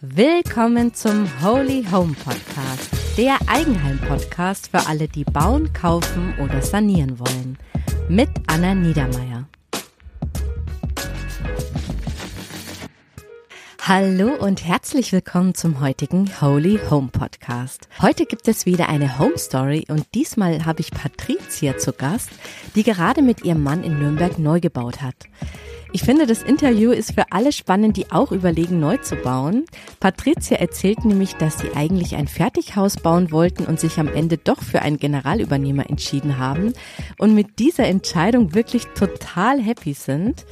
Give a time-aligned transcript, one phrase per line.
[0.00, 7.58] Willkommen zum Holy Home Podcast, der Eigenheim-Podcast für alle, die bauen, kaufen oder sanieren wollen.
[8.08, 9.48] Mit Anna Niedermeier.
[13.80, 17.88] Hallo und herzlich willkommen zum heutigen Holy Home Podcast.
[18.00, 22.30] Heute gibt es wieder eine Home Story und diesmal habe ich Patricia zu Gast,
[22.76, 25.16] die gerade mit ihrem Mann in Nürnberg neu gebaut hat.
[25.90, 29.64] Ich finde, das Interview ist für alle spannend, die auch überlegen, neu zu bauen.
[30.00, 34.62] Patricia erzählt nämlich, dass sie eigentlich ein Fertighaus bauen wollten und sich am Ende doch
[34.62, 36.74] für einen Generalübernehmer entschieden haben
[37.16, 40.44] und mit dieser Entscheidung wirklich total happy sind.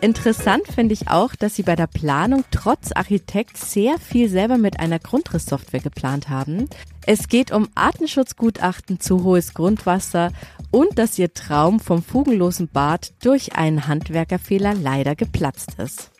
[0.00, 4.78] Interessant finde ich auch, dass sie bei der Planung trotz Architekt sehr viel selber mit
[4.78, 6.68] einer Grundrisssoftware geplant haben.
[7.10, 10.30] Es geht um Artenschutzgutachten zu hohes Grundwasser
[10.70, 16.10] und dass ihr Traum vom fugenlosen Bad durch einen Handwerkerfehler leider geplatzt ist.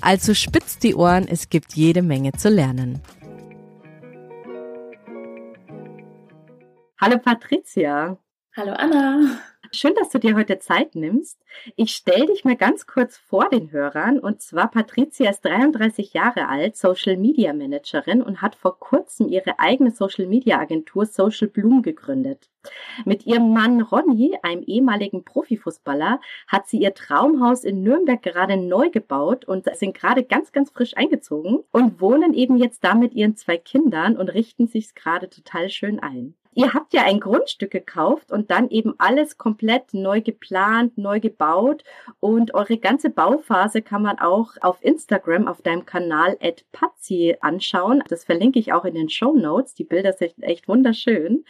[0.00, 3.02] Also spitzt die Ohren, es gibt jede Menge zu lernen.
[7.00, 8.16] Hallo Patricia.
[8.56, 9.40] Hallo Anna.
[9.76, 11.38] Schön, dass du dir heute Zeit nimmst.
[11.74, 14.18] Ich stelle dich mal ganz kurz vor den Hörern.
[14.18, 19.58] Und zwar Patricia ist 33 Jahre alt, Social Media Managerin und hat vor kurzem ihre
[19.58, 22.48] eigene Social Media Agentur Social Bloom gegründet.
[23.04, 28.88] Mit ihrem Mann Ronny, einem ehemaligen Profifußballer, hat sie ihr Traumhaus in Nürnberg gerade neu
[28.88, 33.36] gebaut und sind gerade ganz, ganz frisch eingezogen und wohnen eben jetzt da mit ihren
[33.36, 38.32] zwei Kindern und richten sich gerade total schön ein ihr habt ja ein Grundstück gekauft
[38.32, 41.84] und dann eben alles komplett neu geplant, neu gebaut
[42.18, 48.02] und eure ganze Bauphase kann man auch auf Instagram auf deinem Kanal at Pazzi anschauen.
[48.08, 49.74] Das verlinke ich auch in den Show Notes.
[49.74, 51.44] Die Bilder sind echt wunderschön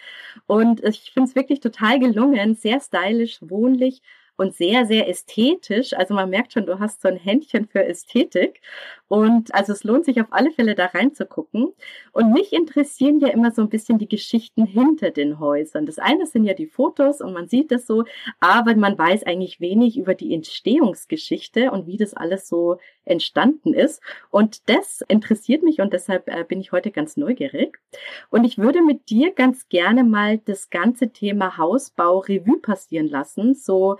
[0.46, 4.02] und ich finde es wirklich total gelungen, sehr stylisch, wohnlich
[4.37, 5.95] und sehr, sehr ästhetisch.
[5.95, 8.61] Also man merkt schon, du hast so ein Händchen für Ästhetik.
[9.09, 11.73] Und also es lohnt sich auf alle Fälle da reinzugucken.
[12.12, 15.87] Und mich interessieren ja immer so ein bisschen die Geschichten hinter den Häusern.
[15.87, 18.05] Das eine sind ja die Fotos und man sieht das so,
[18.41, 24.02] aber man weiß eigentlich wenig über die Entstehungsgeschichte und wie das alles so entstanden ist.
[24.30, 27.79] Und das interessiert mich und deshalb äh, bin ich heute ganz neugierig.
[28.30, 33.55] Und ich würde mit dir ganz gerne mal das ganze Thema Hausbau Revue passieren lassen.
[33.55, 33.96] So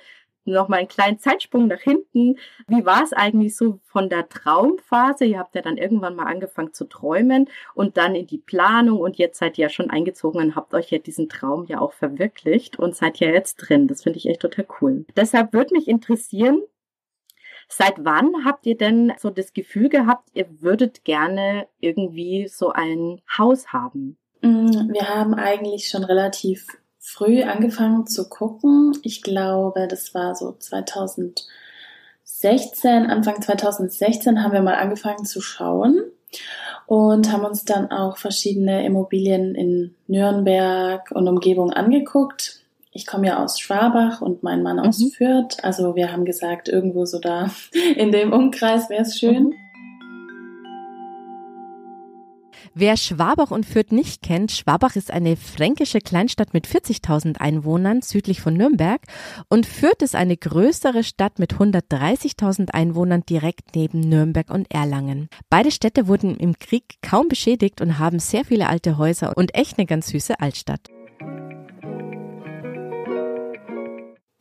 [0.53, 2.37] nochmal einen kleinen Zeitsprung nach hinten.
[2.69, 5.25] Wie war es eigentlich so von der Traumphase?
[5.25, 9.17] Ihr habt ja dann irgendwann mal angefangen zu träumen und dann in die Planung und
[9.17, 12.79] jetzt seid ihr ja schon eingezogen und habt euch ja diesen Traum ja auch verwirklicht
[12.79, 13.89] und seid ja jetzt drin.
[13.89, 15.05] Das finde ich echt total cool.
[15.17, 16.63] Deshalb würde mich interessieren,
[17.69, 23.21] Seit wann habt ihr denn so das Gefühl gehabt, ihr würdet gerne irgendwie so ein
[23.37, 24.19] Haus haben?
[24.41, 26.67] Mm, wir haben eigentlich schon relativ
[27.07, 28.99] früh angefangen zu gucken.
[29.03, 36.03] Ich glaube, das war so 2016, Anfang 2016 haben wir mal angefangen zu schauen
[36.87, 42.59] und haben uns dann auch verschiedene Immobilien in Nürnberg und Umgebung angeguckt.
[42.91, 45.11] Ich komme ja aus Schwabach und mein Mann aus mhm.
[45.11, 45.59] Fürth.
[45.63, 47.53] Also wir haben gesagt, irgendwo so da
[47.97, 49.45] in dem Umkreis wäre es schön.
[49.45, 49.55] Mhm.
[52.79, 58.43] Wer Schwabach und Fürth nicht kennt, Schwabach ist eine fränkische Kleinstadt mit 40.000 Einwohnern südlich
[58.43, 59.01] von Nürnberg
[59.49, 65.31] und Fürth ist eine größere Stadt mit 130.000 Einwohnern direkt neben Nürnberg und Erlangen.
[65.49, 69.79] Beide Städte wurden im Krieg kaum beschädigt und haben sehr viele alte Häuser und echt
[69.79, 70.91] eine ganz süße Altstadt.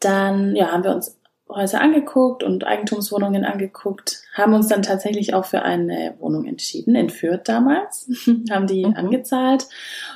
[0.01, 1.17] Dann ja, haben wir uns
[1.47, 7.09] Häuser angeguckt und Eigentumswohnungen angeguckt, haben uns dann tatsächlich auch für eine Wohnung entschieden, in
[7.09, 8.09] Fürth damals,
[8.49, 8.95] haben die mhm.
[8.95, 9.67] angezahlt.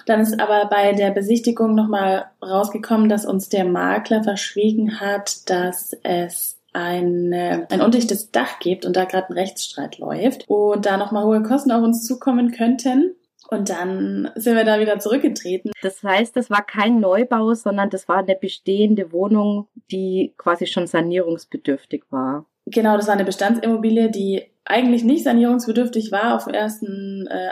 [0.06, 5.96] Dann ist aber bei der Besichtigung nochmal rausgekommen, dass uns der Makler verschwiegen hat, dass
[6.04, 11.26] es ein, ein undichtes Dach gibt und da gerade ein Rechtsstreit läuft und da nochmal
[11.26, 13.16] hohe Kosten auf uns zukommen könnten.
[13.52, 15.72] Und dann sind wir da wieder zurückgetreten.
[15.82, 20.86] Das heißt, das war kein Neubau, sondern das war eine bestehende Wohnung, die quasi schon
[20.86, 22.46] sanierungsbedürftig war.
[22.68, 27.50] Genau, das war eine Bestandsimmobilie, die eigentlich nicht sanierungsbedürftig war auf den ersten äh,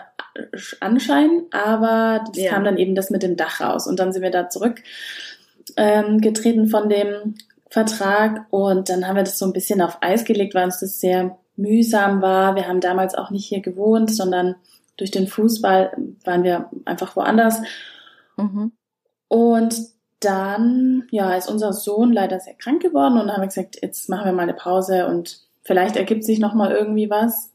[0.80, 2.51] Anschein, aber es ja.
[2.51, 3.88] kam dann eben das mit dem Dach raus.
[3.88, 7.33] Und dann sind wir da zurückgetreten ähm, von dem
[7.72, 11.00] Vertrag und dann haben wir das so ein bisschen auf Eis gelegt, weil uns das
[11.00, 12.56] sehr mühsam war.
[12.56, 14.56] Wir haben damals auch nicht hier gewohnt, sondern
[14.98, 17.62] durch den Fußball waren wir einfach woanders.
[18.36, 18.74] Mhm.
[19.28, 19.76] Und
[20.20, 24.10] dann, ja, ist unser Sohn leider sehr krank geworden und dann haben wir gesagt, jetzt
[24.10, 27.54] machen wir mal eine Pause und vielleicht ergibt sich noch mal irgendwie was.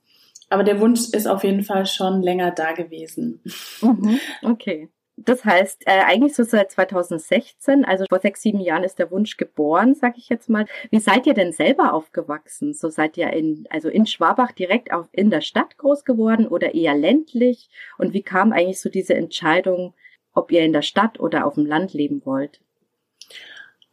[0.49, 3.41] Aber der Wunsch ist auf jeden Fall schon länger da gewesen.
[3.81, 4.21] Mhm.
[4.43, 4.91] Okay.
[5.17, 9.37] Das heißt, äh, eigentlich so seit 2016, also vor sechs, sieben Jahren ist der Wunsch
[9.37, 10.67] geboren, sag ich jetzt mal.
[10.91, 12.73] Wie seid ihr denn selber aufgewachsen?
[12.73, 16.75] So seid ihr in, also in Schwabach direkt auf, in der Stadt groß geworden oder
[16.75, 17.69] eher ländlich?
[17.99, 19.95] Und wie kam eigentlich so diese Entscheidung,
[20.33, 22.61] ob ihr in der Stadt oder auf dem Land leben wollt?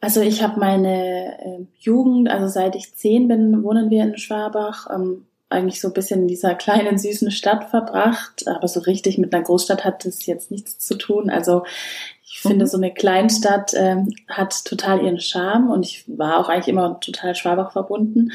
[0.01, 4.88] Also ich habe meine äh, Jugend, also seit ich zehn bin, wohnen wir in Schwabach.
[4.94, 8.48] Ähm, eigentlich so ein bisschen in dieser kleinen, süßen Stadt verbracht.
[8.48, 11.30] Aber so richtig mit einer Großstadt hat das jetzt nichts zu tun.
[11.30, 11.63] Also
[12.24, 12.69] ich finde, mhm.
[12.69, 17.36] so eine Kleinstadt ähm, hat total ihren Charme und ich war auch eigentlich immer total
[17.36, 18.31] Schwabach verbunden.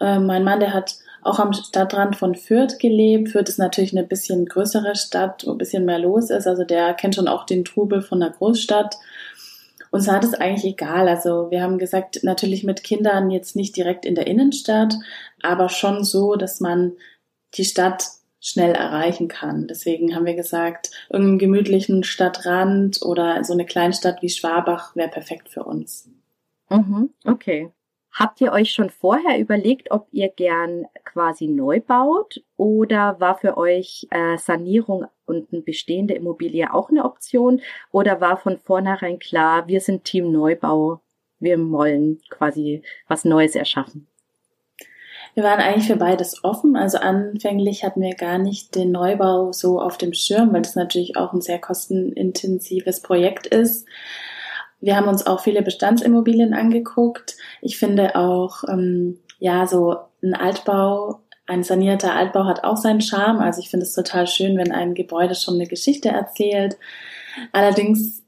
[0.00, 3.28] Äh, mein Mann, der hat auch am Stadtrand von Fürth gelebt.
[3.28, 6.46] Fürth ist natürlich eine bisschen größere Stadt, wo ein bisschen mehr los ist.
[6.46, 8.96] Also der kennt schon auch den Trubel von der Großstadt.
[9.92, 11.06] Uns war das eigentlich egal.
[11.06, 14.94] Also wir haben gesagt, natürlich mit Kindern jetzt nicht direkt in der Innenstadt,
[15.42, 16.92] aber schon so, dass man
[17.54, 18.08] die Stadt
[18.40, 19.68] schnell erreichen kann.
[19.68, 25.50] Deswegen haben wir gesagt, irgendeinen gemütlichen Stadtrand oder so eine Kleinstadt wie Schwabach wäre perfekt
[25.50, 26.08] für uns.
[26.70, 27.70] Mhm, okay.
[28.12, 33.58] Habt ihr euch schon vorher überlegt, ob ihr gern quasi neu baut oder war für
[33.58, 39.66] euch äh, Sanierung und eine bestehende Immobilie auch eine Option oder war von vornherein klar,
[39.66, 41.00] wir sind Team Neubau,
[41.40, 44.06] wir wollen quasi was Neues erschaffen?
[45.34, 46.76] Wir waren eigentlich für beides offen.
[46.76, 51.16] Also anfänglich hatten wir gar nicht den Neubau so auf dem Schirm, weil das natürlich
[51.16, 53.86] auch ein sehr kostenintensives Projekt ist.
[54.80, 57.36] Wir haben uns auch viele Bestandsimmobilien angeguckt.
[57.62, 63.40] Ich finde auch, ähm, ja, so ein Altbau, ein sanierter Altbau hat auch seinen Charme.
[63.40, 66.76] Also ich finde es total schön, wenn ein Gebäude schon eine Geschichte erzählt.
[67.52, 68.22] Allerdings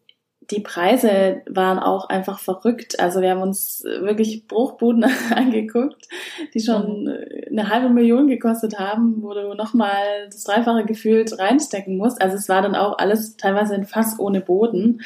[0.51, 3.01] die Preise waren auch einfach verrückt.
[3.01, 6.07] Also wir haben uns wirklich Bruchbuden angeguckt,
[6.53, 7.15] die schon mhm.
[7.51, 12.21] eine halbe Million gekostet haben, wo du nochmal das Dreifache gefühlt reinstecken musst.
[12.21, 15.01] Also es war dann auch alles teilweise ein Fass ohne Boden.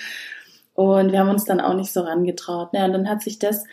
[0.74, 2.70] Und wir haben uns dann auch nicht so rangetraut.
[2.72, 3.64] Ja, und dann hat sich das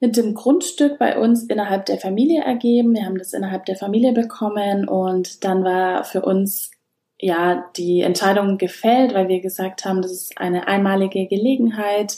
[0.00, 2.94] mit dem Grundstück bei uns innerhalb der Familie ergeben.
[2.94, 6.70] Wir haben das innerhalb der Familie bekommen und dann war für uns
[7.18, 12.16] ja die Entscheidung gefällt, weil wir gesagt haben, das ist eine einmalige Gelegenheit,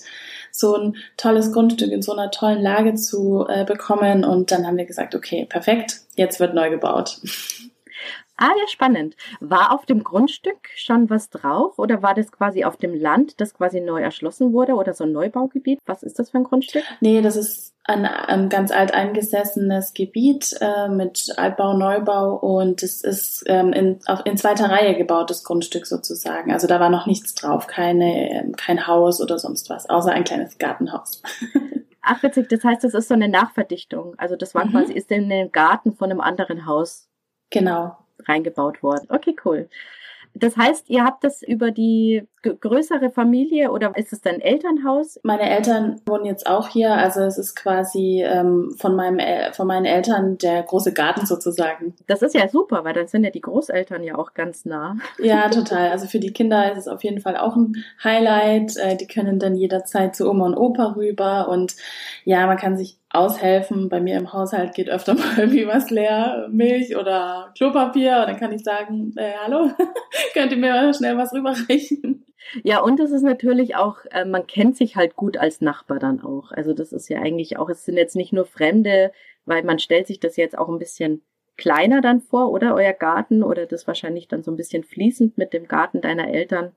[0.53, 4.25] so ein tolles Grundstück in so einer tollen Lage zu äh, bekommen.
[4.25, 7.19] Und dann haben wir gesagt, okay, perfekt, jetzt wird neu gebaut.
[8.37, 9.15] Ah, ja, spannend.
[9.41, 13.55] War auf dem Grundstück schon was drauf oder war das quasi auf dem Land, das
[13.55, 15.79] quasi neu erschlossen wurde oder so ein Neubaugebiet?
[15.87, 16.83] Was ist das für ein Grundstück?
[17.01, 23.05] Nee, das ist ein, ein ganz alt eingesessenes Gebiet äh, mit Altbau, Neubau und es
[23.05, 26.53] ist ähm, in, auf, in zweiter Reihe gebautes Grundstück sozusagen.
[26.53, 30.25] Also da war noch nichts drauf, keine, ähm, kein Haus oder sonst was, außer ein
[30.25, 31.23] kleines Gartenhaus.
[32.03, 34.15] Ach, witzig, das heißt, das ist so eine Nachverdichtung.
[34.17, 34.71] Also das war mhm.
[34.71, 37.09] quasi, ist in den Garten von einem anderen Haus.
[37.51, 37.97] Genau
[38.27, 39.07] reingebaut worden.
[39.09, 39.69] Okay, cool.
[40.35, 45.21] Das heißt, ihr habt das über die größere Familie oder ist es dein Elternhaus?
[45.23, 49.21] Meine Eltern wohnen jetzt auch hier, also es ist quasi ähm, von meinem
[49.53, 51.95] von meinen Eltern der große Garten sozusagen.
[52.07, 54.97] Das ist ja super, weil dann sind ja die Großeltern ja auch ganz nah.
[55.19, 55.91] Ja, total.
[55.91, 58.77] Also für die Kinder ist es auf jeden Fall auch ein Highlight.
[58.77, 61.77] Äh, die können dann jederzeit zu Oma und Opa rüber und
[62.25, 63.89] ja, man kann sich aushelfen.
[63.89, 68.21] Bei mir im Haushalt geht öfter mal irgendwie was leer, Milch oder Klopapier.
[68.21, 69.71] Und dann kann ich sagen, äh, hallo,
[70.35, 72.25] könnt ihr mir schnell was rüberreichen?
[72.63, 76.23] Ja, und es ist natürlich auch, äh, man kennt sich halt gut als Nachbar dann
[76.23, 76.53] auch.
[76.53, 79.13] Also das ist ja eigentlich auch, es sind jetzt nicht nur Fremde,
[79.45, 81.23] weil man stellt sich das jetzt auch ein bisschen
[81.57, 85.53] kleiner dann vor, oder euer Garten, oder das wahrscheinlich dann so ein bisschen fließend mit
[85.53, 86.73] dem Garten deiner Eltern.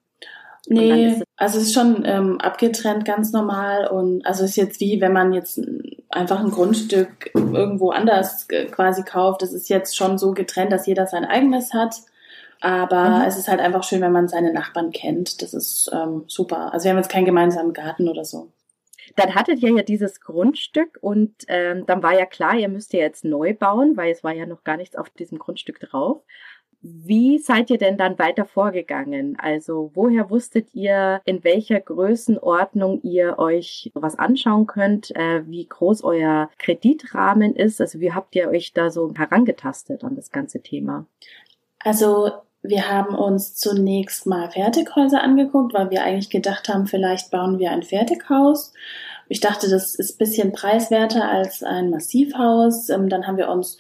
[0.68, 4.80] Nee, es also es ist schon ähm, abgetrennt ganz normal und also es ist jetzt
[4.80, 5.62] wie, wenn man jetzt
[6.10, 9.44] einfach ein Grundstück irgendwo anders quasi kauft.
[9.44, 12.02] Es ist jetzt schon so getrennt, dass jeder sein eigenes hat.
[12.66, 13.26] Aber mhm.
[13.28, 15.44] es ist halt einfach schön, wenn man seine Nachbarn kennt.
[15.44, 16.74] Das ist ähm, super.
[16.74, 18.52] Also wir haben jetzt keinen gemeinsamen Garten oder so.
[19.18, 23.02] Dann hattet ihr ja dieses Grundstück und ähm, dann war ja klar, ihr müsst ja
[23.02, 26.24] jetzt neu bauen, weil es war ja noch gar nichts auf diesem Grundstück drauf.
[26.82, 29.38] Wie seid ihr denn dann weiter vorgegangen?
[29.40, 36.04] Also woher wusstet ihr, in welcher Größenordnung ihr euch was anschauen könnt, äh, wie groß
[36.04, 37.80] euer Kreditrahmen ist?
[37.80, 41.06] Also wie habt ihr euch da so herangetastet an das ganze Thema?
[41.80, 42.32] Also
[42.68, 47.72] wir haben uns zunächst mal Fertighäuser angeguckt, weil wir eigentlich gedacht haben, vielleicht bauen wir
[47.72, 48.74] ein Fertighaus.
[49.28, 52.90] Ich dachte, das ist bisschen preiswerter als ein Massivhaus.
[52.90, 53.78] Ähm, dann haben wir uns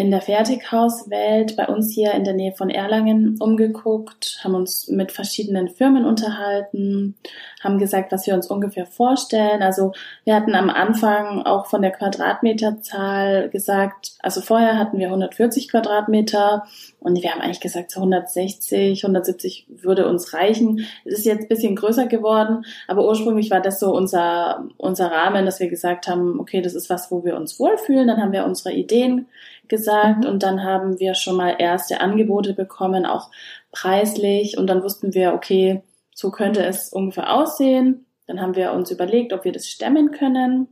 [0.00, 5.12] in der Fertighauswelt bei uns hier in der Nähe von Erlangen umgeguckt, haben uns mit
[5.12, 7.16] verschiedenen Firmen unterhalten,
[7.62, 9.62] haben gesagt, was wir uns ungefähr vorstellen.
[9.62, 9.92] Also
[10.24, 16.64] wir hatten am Anfang auch von der Quadratmeterzahl gesagt, also vorher hatten wir 140 Quadratmeter
[17.00, 20.86] und wir haben eigentlich gesagt, so 160, 170 würde uns reichen.
[21.04, 25.46] Es ist jetzt ein bisschen größer geworden, aber ursprünglich war das so unser, unser Rahmen,
[25.46, 28.06] dass wir gesagt haben, okay, das ist was, wo wir uns wohlfühlen.
[28.06, 29.26] Dann haben wir unsere Ideen
[29.68, 30.30] gesagt mhm.
[30.30, 33.30] und dann haben wir schon mal erste Angebote bekommen, auch
[33.72, 35.82] preislich und dann wussten wir, okay,
[36.14, 38.04] so könnte es ungefähr aussehen.
[38.26, 40.68] Dann haben wir uns überlegt, ob wir das stemmen können.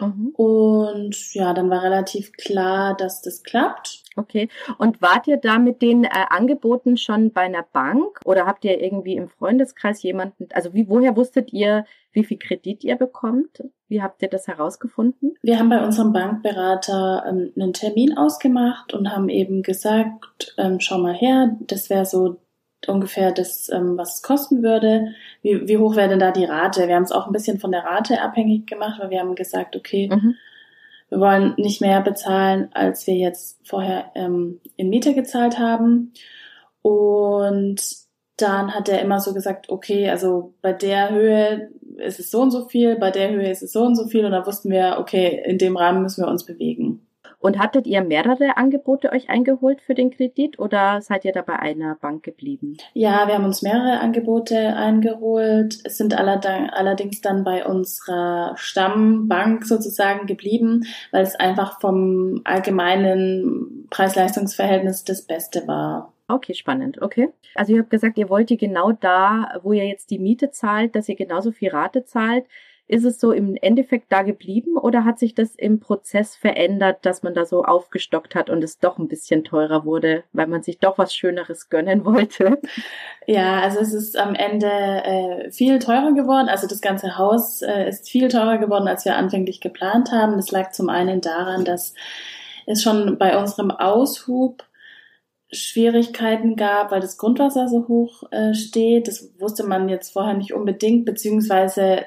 [0.00, 0.32] Mhm.
[0.36, 3.97] Und ja, dann war relativ klar, dass das klappt.
[4.16, 4.48] Okay.
[4.78, 8.80] Und wart ihr da mit den äh, Angeboten schon bei einer Bank oder habt ihr
[8.80, 13.62] irgendwie im Freundeskreis jemanden, also wie, woher wusstet ihr, wie viel Kredit ihr bekommt?
[13.88, 15.36] Wie habt ihr das herausgefunden?
[15.42, 20.98] Wir haben bei unserem Bankberater ähm, einen Termin ausgemacht und haben eben gesagt, ähm, schau
[20.98, 22.38] mal her, das wäre so
[22.86, 25.14] ungefähr das, ähm, was es kosten würde.
[25.42, 26.86] Wie, wie hoch wäre denn da die Rate?
[26.86, 29.74] Wir haben es auch ein bisschen von der Rate abhängig gemacht, weil wir haben gesagt,
[29.76, 30.34] okay, mhm.
[31.10, 36.12] Wir wollen nicht mehr bezahlen, als wir jetzt vorher ähm, in Miete gezahlt haben.
[36.82, 37.80] Und
[38.36, 42.50] dann hat er immer so gesagt, okay, also bei der Höhe ist es so und
[42.50, 44.96] so viel, bei der Höhe ist es so und so viel und da wussten wir,
[45.00, 47.07] okay, in dem Rahmen müssen wir uns bewegen.
[47.40, 51.56] Und hattet ihr mehrere Angebote euch eingeholt für den Kredit oder seid ihr da bei
[51.56, 52.76] einer Bank geblieben?
[52.94, 55.78] Ja, wir haben uns mehrere Angebote eingeholt.
[55.84, 65.04] Es sind allerdings dann bei unserer Stammbank sozusagen geblieben, weil es einfach vom allgemeinen Preis-Leistungs-Verhältnis
[65.04, 66.12] das Beste war.
[66.26, 67.00] Okay, spannend.
[67.00, 67.28] Okay.
[67.54, 70.96] Also ihr habt gesagt, ihr wollt ihr genau da, wo ihr jetzt die Miete zahlt,
[70.96, 72.46] dass ihr genauso viel Rate zahlt.
[72.88, 77.22] Ist es so im Endeffekt da geblieben oder hat sich das im Prozess verändert, dass
[77.22, 80.78] man da so aufgestockt hat und es doch ein bisschen teurer wurde, weil man sich
[80.78, 82.58] doch was Schöneres gönnen wollte?
[83.30, 86.48] Ja, also es ist am Ende äh, viel teurer geworden.
[86.48, 90.36] Also das ganze Haus äh, ist viel teurer geworden, als wir anfänglich geplant haben.
[90.36, 91.92] Das lag zum einen daran, dass
[92.64, 94.64] es schon bei unserem Aushub
[95.50, 99.08] Schwierigkeiten gab, weil das Grundwasser so hoch äh, steht.
[99.08, 102.04] Das wusste man jetzt vorher nicht unbedingt, beziehungsweise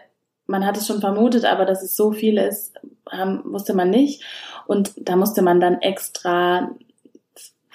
[0.47, 2.75] man hat es schon vermutet, aber dass es so viel ist,
[3.09, 4.23] haben, wusste man nicht.
[4.67, 6.69] Und da musste man dann extra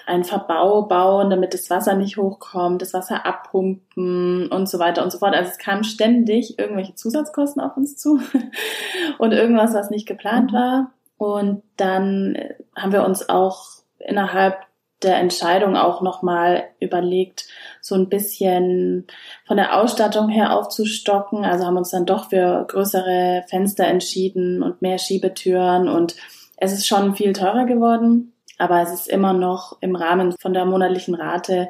[0.05, 5.11] einen Verbau bauen, damit das Wasser nicht hochkommt, das Wasser abpumpen und so weiter und
[5.11, 5.35] so fort.
[5.35, 8.19] Also es kam ständig irgendwelche Zusatzkosten auf uns zu
[9.17, 10.55] und irgendwas, was nicht geplant mhm.
[10.55, 10.91] war.
[11.17, 12.37] Und dann
[12.75, 13.65] haben wir uns auch
[13.99, 14.66] innerhalb
[15.03, 17.47] der Entscheidung auch nochmal überlegt,
[17.81, 19.05] so ein bisschen
[19.45, 21.45] von der Ausstattung her aufzustocken.
[21.45, 26.15] Also haben uns dann doch für größere Fenster entschieden und mehr Schiebetüren und
[26.57, 30.65] es ist schon viel teurer geworden, aber es ist immer noch im Rahmen von der
[30.65, 31.69] monatlichen Rate,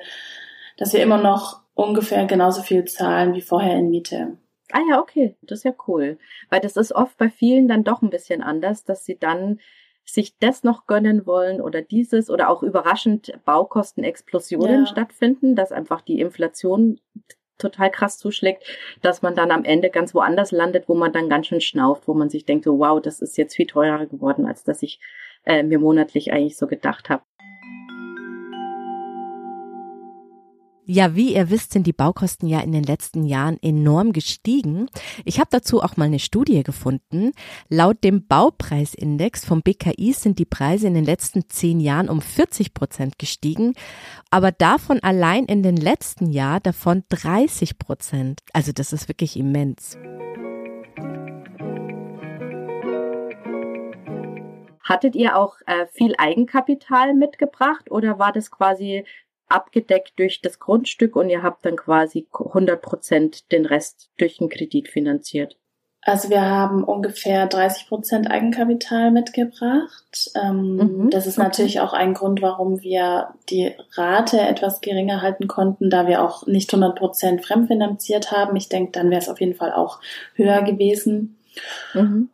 [0.77, 4.38] dass wir immer noch ungefähr genauso viel zahlen wie vorher in Miete.
[4.72, 6.17] Ah ja, okay, das ist ja cool.
[6.50, 9.60] Weil das ist oft bei vielen dann doch ein bisschen anders, dass sie dann
[10.10, 14.86] sich das noch gönnen wollen oder dieses oder auch überraschend Baukostenexplosionen ja.
[14.86, 17.00] stattfinden, dass einfach die Inflation
[17.58, 18.64] total krass zuschlägt,
[19.02, 22.14] dass man dann am Ende ganz woanders landet, wo man dann ganz schön schnauft, wo
[22.14, 25.00] man sich denkt, so wow, das ist jetzt viel teurer geworden, als dass ich
[25.46, 27.24] äh, mir monatlich eigentlich so gedacht habe.
[30.89, 34.88] Ja, wie ihr wisst, sind die Baukosten ja in den letzten Jahren enorm gestiegen.
[35.25, 37.34] Ich habe dazu auch mal eine Studie gefunden.
[37.67, 42.74] Laut dem Baupreisindex vom BKI sind die Preise in den letzten zehn Jahren um 40
[42.74, 43.74] Prozent gestiegen,
[44.32, 48.39] aber davon allein in den letzten Jahr davon 30 Prozent.
[48.53, 49.98] Also das ist wirklich immens.
[54.86, 59.03] Hattet ihr auch äh, viel Eigenkapital mitgebracht oder war das quasi
[59.50, 64.50] abgedeckt durch das Grundstück und ihr habt dann quasi 100 Prozent den Rest durch den
[64.50, 65.58] Kredit finanziert.
[66.08, 70.32] Also wir haben ungefähr 30 Prozent Eigenkapital mitgebracht.
[70.42, 71.48] Ähm, mhm, das ist okay.
[71.48, 76.48] natürlich auch ein Grund, warum wir die Rate etwas geringer halten konnten, da wir auch
[76.48, 78.56] nicht 100 Prozent fremdfinanziert haben.
[78.56, 80.00] Ich denke, dann wäre es auf jeden Fall auch
[80.36, 81.39] höher gewesen.
[81.94, 82.30] Mhm.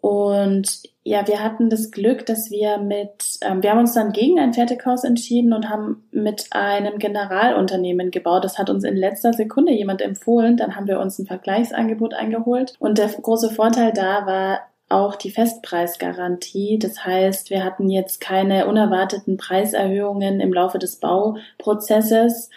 [0.00, 4.38] Und ja, wir hatten das Glück, dass wir mit, ähm, wir haben uns dann gegen
[4.38, 8.44] ein Fertighaus entschieden und haben mit einem Generalunternehmen gebaut.
[8.44, 10.56] Das hat uns in letzter Sekunde jemand empfohlen.
[10.56, 12.74] Dann haben wir uns ein Vergleichsangebot eingeholt.
[12.78, 16.78] Und der große Vorteil da war, auch die Festpreisgarantie.
[16.78, 22.50] Das heißt, wir hatten jetzt keine unerwarteten Preiserhöhungen im Laufe des Bauprozesses,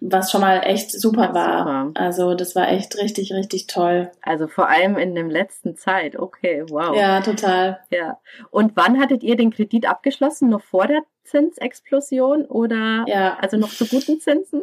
[0.00, 1.86] was schon mal echt super war.
[1.86, 2.00] Super.
[2.00, 4.12] Also das war echt richtig, richtig toll.
[4.22, 6.16] Also vor allem in dem letzten Zeit.
[6.16, 6.96] Okay, wow.
[6.96, 7.80] Ja, total.
[7.90, 8.20] Ja.
[8.50, 10.50] Und wann hattet ihr den Kredit abgeschlossen?
[10.50, 13.36] Noch vor der Zinsexplosion oder ja.
[13.40, 14.62] also noch zu guten Zinsen?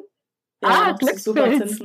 [0.62, 1.80] Ja, ah, Glückspilz.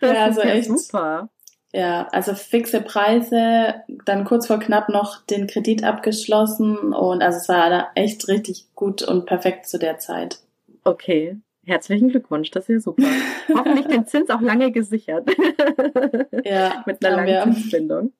[0.00, 1.28] das ja, also echt super.
[1.72, 3.74] Ja, also fixe Preise,
[4.04, 8.66] dann kurz vor knapp noch den Kredit abgeschlossen und also es war da echt richtig
[8.74, 10.40] gut und perfekt zu der Zeit.
[10.82, 13.06] Okay, herzlichen Glückwunsch, das ist ja super.
[13.54, 15.28] Hoffentlich den Zins auch lange gesichert.
[16.44, 18.12] ja, mit einer langen Zinsbindung.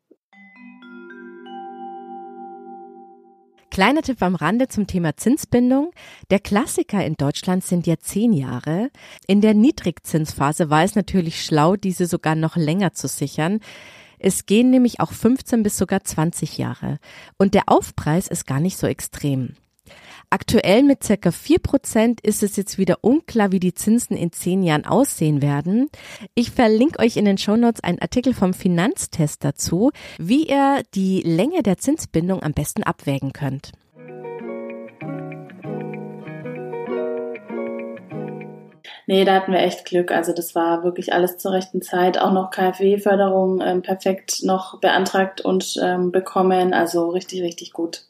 [3.81, 5.93] Kleiner Tipp am Rande zum Thema Zinsbindung.
[6.29, 8.91] Der Klassiker in Deutschland sind ja zehn Jahre.
[9.27, 13.61] In der Niedrigzinsphase war es natürlich schlau, diese sogar noch länger zu sichern.
[14.19, 16.99] Es gehen nämlich auch 15 bis sogar 20 Jahre.
[17.39, 19.55] Und der Aufpreis ist gar nicht so extrem.
[20.33, 24.63] Aktuell mit circa vier Prozent ist es jetzt wieder unklar, wie die Zinsen in zehn
[24.63, 25.91] Jahren aussehen werden.
[26.37, 31.65] Ich verlinke euch in den Shownotes einen Artikel vom Finanztest dazu, wie ihr die Länge
[31.65, 33.73] der Zinsbindung am besten abwägen könnt.
[39.09, 40.13] Nee, da hatten wir echt Glück.
[40.13, 42.19] Also das war wirklich alles zur rechten Zeit.
[42.21, 46.73] Auch noch KfW-Förderung ähm, perfekt noch beantragt und ähm, bekommen.
[46.73, 48.05] Also richtig, richtig gut.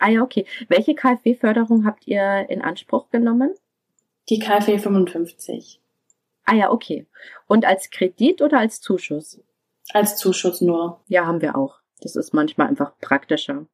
[0.00, 0.46] Ah ja, okay.
[0.68, 3.54] Welche KfW-Förderung habt ihr in Anspruch genommen?
[4.28, 5.80] Die KfW 55.
[6.44, 7.06] Ah ja, okay.
[7.46, 9.40] Und als Kredit oder als Zuschuss?
[9.92, 11.00] Als Zuschuss nur.
[11.08, 11.80] Ja, haben wir auch.
[12.00, 13.66] Das ist manchmal einfach praktischer.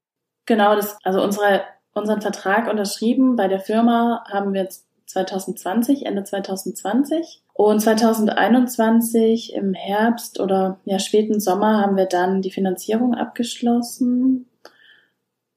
[0.47, 6.25] Genau, das, also unsere, unseren Vertrag unterschrieben bei der Firma haben wir jetzt 2020, Ende
[6.25, 7.43] 2020.
[7.55, 14.49] Und 2021 im Herbst oder ja späten Sommer haben wir dann die Finanzierung abgeschlossen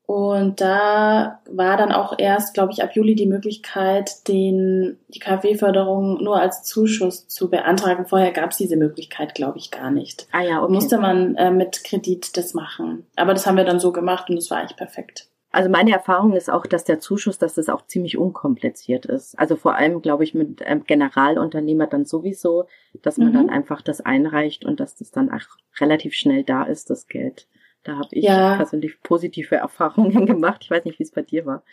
[0.05, 6.23] und da war dann auch erst, glaube ich, ab Juli die Möglichkeit, den, die KfW-Förderung
[6.23, 8.05] nur als Zuschuss zu beantragen.
[8.05, 10.27] Vorher gab es diese Möglichkeit, glaube ich, gar nicht.
[10.31, 10.73] Ah ja, okay.
[10.73, 13.07] Musste man äh, mit Kredit das machen.
[13.15, 15.27] Aber das haben wir dann so gemacht und es war eigentlich perfekt.
[15.51, 19.39] Also meine Erfahrung ist auch, dass der Zuschuss, dass das auch ziemlich unkompliziert ist.
[19.39, 22.65] Also vor allem, glaube ich, mit ähm, Generalunternehmer dann sowieso,
[23.01, 23.33] dass man mhm.
[23.33, 27.47] dann einfach das einreicht und dass das dann auch relativ schnell da ist, das Geld.
[27.85, 28.57] Da habe ich ja.
[28.57, 30.61] persönlich positive Erfahrungen gemacht.
[30.63, 31.63] Ich weiß nicht, wie es bei dir war.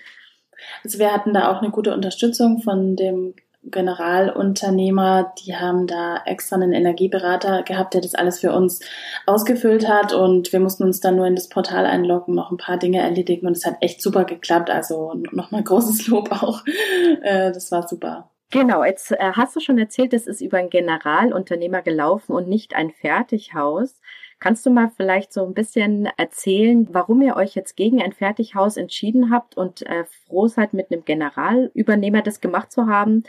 [0.84, 6.56] Also wir hatten da auch eine gute Unterstützung von dem Generalunternehmer, die haben da extra
[6.56, 8.80] einen Energieberater gehabt, der das alles für uns
[9.24, 12.76] ausgefüllt hat und wir mussten uns dann nur in das Portal einloggen, noch ein paar
[12.76, 14.68] Dinge erledigen und es hat echt super geklappt.
[14.68, 16.64] Also nochmal großes Lob auch.
[17.22, 18.30] Äh, das war super.
[18.50, 22.74] Genau, jetzt äh, hast du schon erzählt, es ist über einen Generalunternehmer gelaufen und nicht
[22.74, 24.00] ein Fertighaus.
[24.42, 28.76] Kannst du mal vielleicht so ein bisschen erzählen, warum ihr euch jetzt gegen ein Fertighaus
[28.76, 33.22] entschieden habt und äh, froh seid, mit einem Generalübernehmer das gemacht zu haben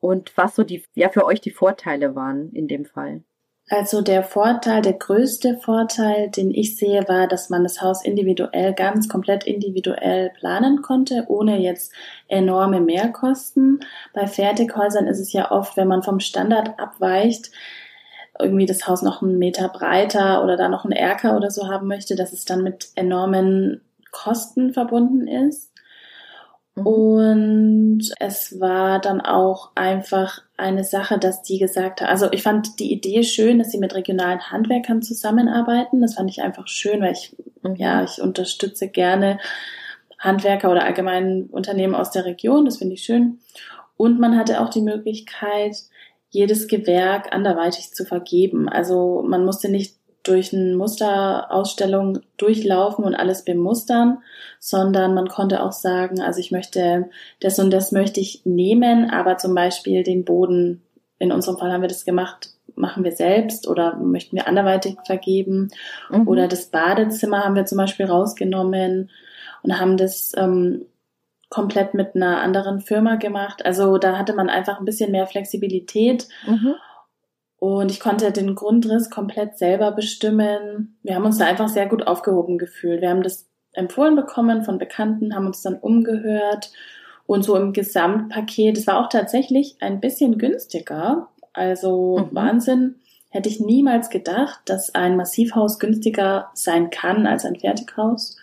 [0.00, 3.22] und was so die, ja, für euch die Vorteile waren in dem Fall?
[3.70, 8.74] Also der Vorteil, der größte Vorteil, den ich sehe, war, dass man das Haus individuell,
[8.74, 11.94] ganz komplett individuell planen konnte, ohne jetzt
[12.28, 13.80] enorme Mehrkosten.
[14.12, 17.50] Bei Fertighäusern ist es ja oft, wenn man vom Standard abweicht,
[18.42, 21.86] irgendwie das Haus noch einen Meter breiter oder da noch einen Erker oder so haben
[21.86, 25.70] möchte, dass es dann mit enormen Kosten verbunden ist.
[26.74, 26.86] Mhm.
[26.86, 32.78] Und es war dann auch einfach eine Sache, dass die gesagt hat, also ich fand
[32.80, 36.00] die Idee schön, dass sie mit regionalen Handwerkern zusammenarbeiten.
[36.00, 37.76] Das fand ich einfach schön, weil ich, mhm.
[37.76, 39.38] ja, ich unterstütze gerne
[40.18, 42.64] Handwerker oder allgemein Unternehmen aus der Region.
[42.64, 43.38] Das finde ich schön.
[43.96, 45.76] Und man hatte auch die Möglichkeit,
[46.30, 48.68] jedes Gewerk anderweitig zu vergeben.
[48.68, 54.18] Also man musste nicht durch eine Musterausstellung durchlaufen und alles bemustern,
[54.58, 57.08] sondern man konnte auch sagen, also ich möchte
[57.40, 60.82] das und das möchte ich nehmen, aber zum Beispiel den Boden,
[61.18, 65.68] in unserem Fall haben wir das gemacht, machen wir selbst oder möchten wir anderweitig vergeben.
[66.10, 66.28] Mhm.
[66.28, 69.10] Oder das Badezimmer haben wir zum Beispiel rausgenommen
[69.62, 70.86] und haben das ähm,
[71.50, 73.66] komplett mit einer anderen Firma gemacht.
[73.66, 76.28] Also da hatte man einfach ein bisschen mehr Flexibilität.
[76.46, 76.74] Mhm.
[77.58, 80.96] Und ich konnte den Grundriss komplett selber bestimmen.
[81.02, 83.02] Wir haben uns da einfach sehr gut aufgehoben gefühlt.
[83.02, 86.72] Wir haben das empfohlen bekommen von Bekannten, haben uns dann umgehört.
[87.26, 91.28] Und so im Gesamtpaket, es war auch tatsächlich ein bisschen günstiger.
[91.52, 92.34] Also mhm.
[92.34, 92.94] Wahnsinn.
[93.32, 98.36] Hätte ich niemals gedacht, dass ein Massivhaus günstiger sein kann als ein Fertighaus.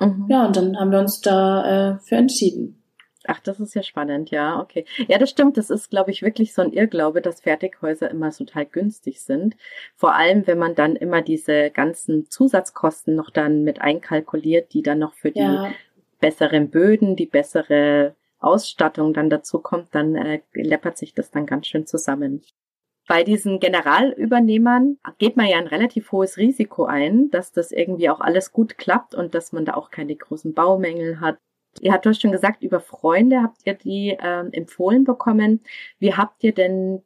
[0.00, 0.26] Mhm.
[0.28, 2.80] Ja, und dann haben wir uns da äh, für entschieden.
[3.26, 4.84] Ach, das ist ja spannend, ja, okay.
[5.08, 5.56] Ja, das stimmt.
[5.56, 9.56] Das ist, glaube ich, wirklich so ein Irrglaube, dass Fertighäuser immer total günstig sind.
[9.96, 14.98] Vor allem, wenn man dann immer diese ganzen Zusatzkosten noch dann mit einkalkuliert, die dann
[14.98, 15.72] noch für die ja.
[16.20, 21.66] besseren Böden, die bessere Ausstattung dann dazu kommt, dann äh, läppert sich das dann ganz
[21.66, 22.42] schön zusammen.
[23.06, 28.20] Bei diesen Generalübernehmern geht man ja ein relativ hohes Risiko ein, dass das irgendwie auch
[28.20, 31.38] alles gut klappt und dass man da auch keine großen Baumängel hat
[31.80, 35.60] Ihr habt doch schon gesagt, über Freunde habt ihr die ähm, empfohlen bekommen.
[35.98, 37.02] Wie habt ihr denn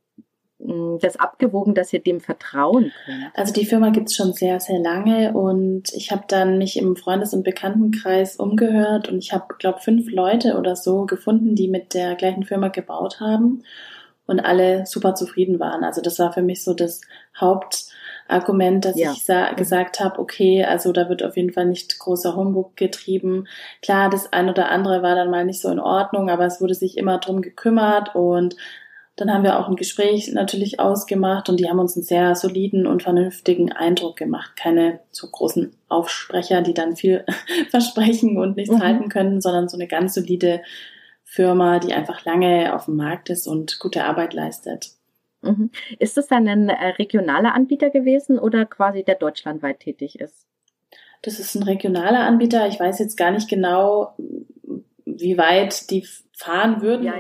[0.61, 3.30] hm, das abgewogen, dass ihr dem vertrauen könnt?
[3.34, 7.32] Also die Firma gibt's schon sehr, sehr lange und ich habe dann mich im Freundes-
[7.32, 12.14] und Bekanntenkreis umgehört und ich habe, glaube fünf Leute oder so gefunden, die mit der
[12.14, 13.62] gleichen Firma gebaut haben
[14.28, 15.82] und alle super zufrieden waren.
[15.82, 17.00] Also das war für mich so das
[17.40, 17.86] Haupt
[18.28, 19.10] Argument, dass ja.
[19.12, 19.56] ich mhm.
[19.56, 23.48] gesagt habe, okay, also da wird auf jeden Fall nicht großer Humbug getrieben.
[23.82, 26.74] Klar, das ein oder andere war dann mal nicht so in Ordnung, aber es wurde
[26.74, 28.56] sich immer drum gekümmert und
[29.16, 32.86] dann haben wir auch ein Gespräch natürlich ausgemacht und die haben uns einen sehr soliden
[32.86, 34.52] und vernünftigen Eindruck gemacht.
[34.54, 37.24] Keine so großen Aufsprecher, die dann viel
[37.70, 38.82] versprechen und nichts mhm.
[38.82, 40.60] halten können, sondern so eine ganz solide
[41.30, 44.92] Firma, die einfach lange auf dem Markt ist und gute Arbeit leistet.
[45.42, 45.70] Mhm.
[45.98, 50.46] Ist es dann ein äh, regionaler Anbieter gewesen oder quasi der deutschlandweit tätig ist?
[51.22, 52.66] Das ist ein regionaler Anbieter.
[52.68, 54.16] Ich weiß jetzt gar nicht genau,
[55.04, 57.04] wie weit die fahren würden.
[57.04, 57.14] Ja.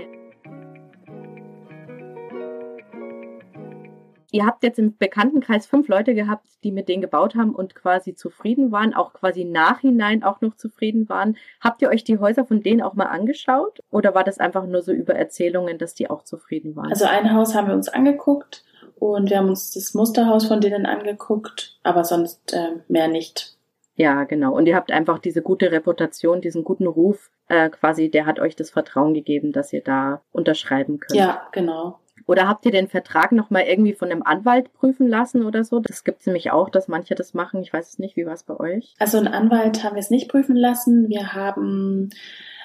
[4.30, 8.14] Ihr habt jetzt im Bekanntenkreis fünf Leute gehabt, die mit denen gebaut haben und quasi
[8.14, 11.36] zufrieden waren, auch quasi nachhinein auch noch zufrieden waren.
[11.60, 13.80] Habt ihr euch die Häuser von denen auch mal angeschaut?
[13.90, 16.90] Oder war das einfach nur so über Erzählungen, dass die auch zufrieden waren?
[16.90, 18.64] Also ein Haus haben wir uns angeguckt
[18.98, 23.56] und wir haben uns das Musterhaus von denen angeguckt, aber sonst äh, mehr nicht.
[23.98, 24.54] Ja, genau.
[24.54, 28.54] Und ihr habt einfach diese gute Reputation, diesen guten Ruf, äh, quasi, der hat euch
[28.54, 31.18] das Vertrauen gegeben, dass ihr da unterschreiben könnt.
[31.18, 31.98] Ja, genau.
[32.28, 35.80] Oder habt ihr den Vertrag nochmal irgendwie von einem Anwalt prüfen lassen oder so?
[35.80, 37.62] Das gibt es nämlich auch, dass manche das machen.
[37.62, 38.16] Ich weiß es nicht.
[38.16, 38.94] Wie war es bei euch?
[38.98, 41.08] Also einen Anwalt haben wir es nicht prüfen lassen.
[41.08, 42.10] Wir haben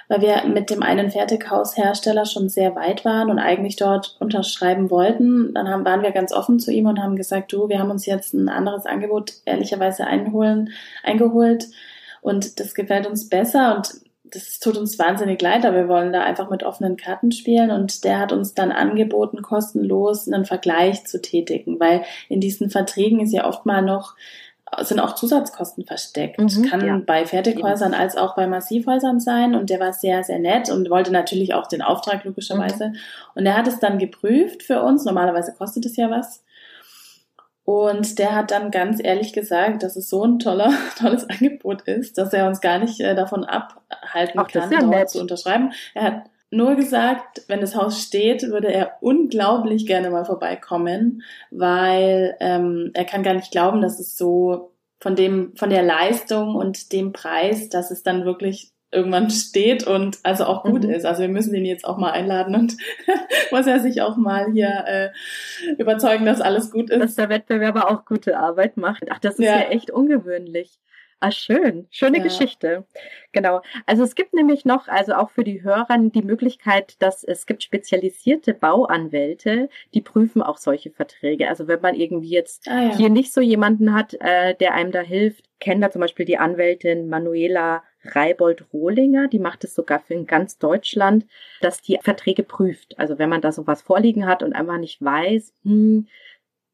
[0.10, 5.54] weil wir mit dem einen Fertighaushersteller schon sehr weit waren und eigentlich dort unterschreiben wollten.
[5.54, 8.06] Dann haben, waren wir ganz offen zu ihm und haben gesagt, du, wir haben uns
[8.06, 10.72] jetzt ein anderes Angebot ehrlicherweise einholen,
[11.04, 11.68] eingeholt
[12.22, 14.03] und das gefällt uns besser und
[14.34, 18.04] das tut uns wahnsinnig leid, aber wir wollen da einfach mit offenen Karten spielen und
[18.04, 23.34] der hat uns dann angeboten, kostenlos einen Vergleich zu tätigen, weil in diesen Verträgen ist
[23.34, 24.16] ja oft mal noch
[24.82, 26.40] sind auch Zusatzkosten versteckt.
[26.40, 27.02] Mhm, Kann ja.
[27.06, 29.54] bei Fertighäusern als auch bei Massivhäusern sein.
[29.54, 32.90] Und der war sehr, sehr nett und wollte natürlich auch den Auftrag logischerweise.
[32.90, 32.96] Mhm.
[33.36, 35.06] Und er hat es dann geprüft für uns.
[35.06, 36.44] Normalerweise kostet es ja was.
[37.66, 42.18] Und der hat dann ganz ehrlich gesagt, dass es so ein toller, tolles Angebot ist,
[42.18, 45.72] dass er uns gar nicht äh, davon abhalten Ach, kann, ja dort zu unterschreiben.
[45.94, 52.36] Er hat nur gesagt, wenn das Haus steht, würde er unglaublich gerne mal vorbeikommen, weil
[52.40, 56.92] ähm, er kann gar nicht glauben, dass es so von dem, von der Leistung und
[56.92, 60.92] dem Preis, dass es dann wirklich irgendwann steht und also auch gut mhm.
[60.92, 61.06] ist.
[61.06, 62.78] Also wir müssen ihn jetzt auch mal einladen und
[63.52, 65.10] muss er sich auch mal hier äh,
[65.78, 67.00] überzeugen, dass alles gut ist.
[67.00, 69.04] Dass der Wettbewerber auch gute Arbeit macht.
[69.10, 70.80] Ach, das ist ja, ja echt ungewöhnlich.
[71.24, 71.88] Ah, schön.
[71.90, 72.24] Schöne ja.
[72.24, 72.86] Geschichte.
[73.32, 73.62] Genau.
[73.86, 77.64] Also es gibt nämlich noch, also auch für die Hörer, die Möglichkeit, dass es gibt
[77.64, 81.48] spezialisierte Bauanwälte, die prüfen auch solche Verträge.
[81.48, 82.98] Also wenn man irgendwie jetzt ah, ja.
[82.98, 86.40] hier nicht so jemanden hat, äh, der einem da hilft, kennt da zum Beispiel die
[86.40, 91.26] Anwältin Manuela Reibold-Rohlinger, die macht es sogar für ganz Deutschland,
[91.62, 92.98] dass die Verträge prüft.
[93.00, 96.08] Also wenn man da sowas vorliegen hat und einfach nicht weiß, hm,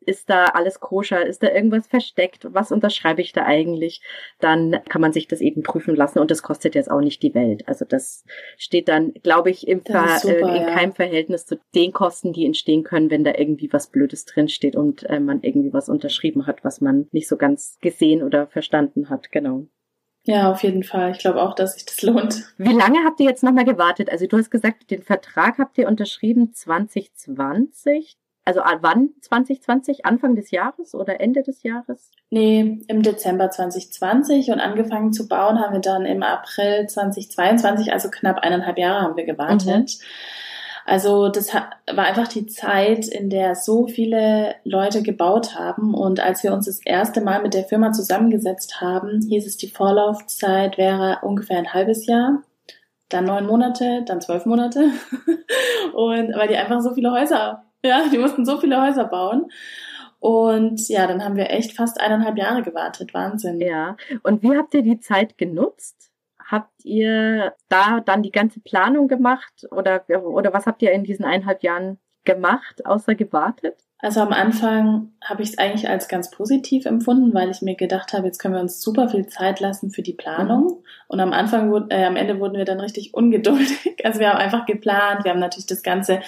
[0.02, 4.02] ist da alles koscher, ist da irgendwas versteckt, was unterschreibe ich da eigentlich,
[4.40, 7.36] dann kann man sich das eben prüfen lassen und das kostet jetzt auch nicht die
[7.36, 7.68] Welt.
[7.68, 8.26] Also das
[8.58, 10.74] steht dann, glaube ich, im Ver super, äh, in ja.
[10.74, 15.04] keinem Verhältnis zu den Kosten, die entstehen können, wenn da irgendwie was Blödes drinsteht und
[15.04, 19.32] äh, man irgendwie was unterschrieben hat, was man nicht so ganz gesehen oder verstanden hat.
[19.32, 19.68] Genau.
[20.30, 21.10] Ja, auf jeden Fall.
[21.10, 22.44] Ich glaube auch, dass sich das lohnt.
[22.58, 24.12] Wie lange habt ihr jetzt nochmal gewartet?
[24.12, 28.16] Also du hast gesagt, den Vertrag habt ihr unterschrieben 2020.
[28.46, 30.06] Also wann 2020?
[30.06, 32.12] Anfang des Jahres oder Ende des Jahres?
[32.30, 38.12] Nee, im Dezember 2020 und angefangen zu bauen haben wir dann im April 2022, also
[38.12, 39.68] knapp eineinhalb Jahre haben wir gewartet.
[40.00, 40.06] Mhm.
[40.90, 45.94] Also das war einfach die Zeit, in der so viele Leute gebaut haben.
[45.94, 49.70] Und als wir uns das erste Mal mit der Firma zusammengesetzt haben, hieß es, die
[49.70, 52.42] Vorlaufzeit wäre ungefähr ein halbes Jahr,
[53.10, 54.80] dann neun Monate, dann zwölf Monate.
[55.94, 59.52] Und weil die einfach so viele Häuser ja, die mussten so viele Häuser bauen.
[60.20, 63.14] Und ja, dann haben wir echt fast eineinhalb Jahre gewartet.
[63.14, 63.62] Wahnsinn.
[63.62, 63.96] Ja.
[64.24, 66.09] Und wie habt ihr die Zeit genutzt?
[66.52, 71.26] Habt ihr da dann die ganze Planung gemacht oder, oder was habt ihr in diesen
[71.26, 73.89] eineinhalb Jahren gemacht, außer gewartet?
[74.02, 78.14] Also am Anfang habe ich es eigentlich als ganz positiv empfunden, weil ich mir gedacht
[78.14, 80.64] habe, jetzt können wir uns super viel Zeit lassen für die Planung.
[80.64, 80.78] Mhm.
[81.10, 83.96] Und am Anfang, äh, am Ende wurden wir dann richtig ungeduldig.
[84.06, 85.26] Also wir haben einfach geplant.
[85.26, 86.22] Wir haben natürlich das ganze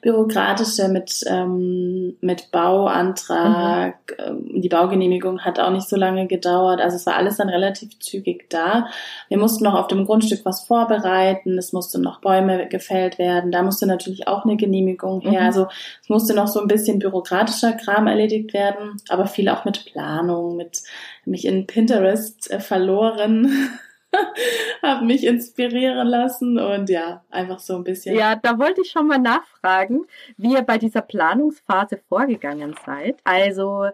[0.00, 3.96] bürokratische mit, ähm, mit Bauantrag.
[4.30, 4.60] Mhm.
[4.60, 6.80] Die Baugenehmigung hat auch nicht so lange gedauert.
[6.80, 8.86] Also es war alles dann relativ zügig da.
[9.28, 11.58] Wir mussten noch auf dem Grundstück was vorbereiten.
[11.58, 13.50] Es mussten noch Bäume gefällt werden.
[13.50, 15.40] Da musste natürlich auch eine Genehmigung her.
[15.40, 15.46] Mhm.
[15.46, 15.66] Also
[16.02, 20.56] es musste noch so ein bisschen bürokratischer Kram erledigt werden, aber viel auch mit Planung,
[20.56, 20.82] mit
[21.24, 23.70] mich in Pinterest äh, verloren.
[24.82, 28.16] habe mich inspirieren lassen und ja, einfach so ein bisschen.
[28.16, 30.06] Ja, da wollte ich schon mal nachfragen,
[30.38, 33.16] wie ihr bei dieser Planungsphase vorgegangen seid.
[33.24, 33.88] Also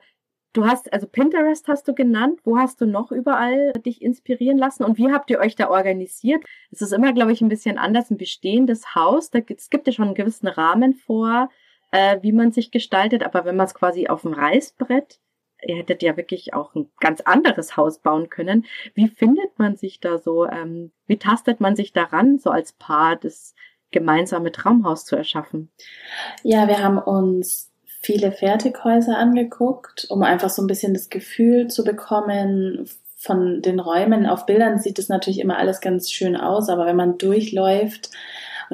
[0.54, 2.38] Du hast, also Pinterest hast du genannt.
[2.44, 4.84] Wo hast du noch überall dich inspirieren lassen?
[4.84, 6.44] Und wie habt ihr euch da organisiert?
[6.70, 8.08] Es ist immer, glaube ich, ein bisschen anders.
[8.08, 11.50] Ein bestehendes Haus, da gibt, es gibt ja schon einen gewissen Rahmen vor,
[11.94, 13.22] äh, wie man sich gestaltet.
[13.24, 15.20] Aber wenn man es quasi auf dem Reißbrett
[15.66, 18.66] ihr hättet ja wirklich auch ein ganz anderes Haus bauen können.
[18.94, 20.46] Wie findet man sich da so?
[20.46, 23.54] Ähm, wie tastet man sich daran, so als Paar das
[23.90, 25.70] gemeinsame Traumhaus zu erschaffen?
[26.42, 31.82] Ja, wir haben uns viele Fertighäuser angeguckt, um einfach so ein bisschen das Gefühl zu
[31.82, 34.26] bekommen von den Räumen.
[34.26, 38.10] Auf Bildern sieht es natürlich immer alles ganz schön aus, aber wenn man durchläuft,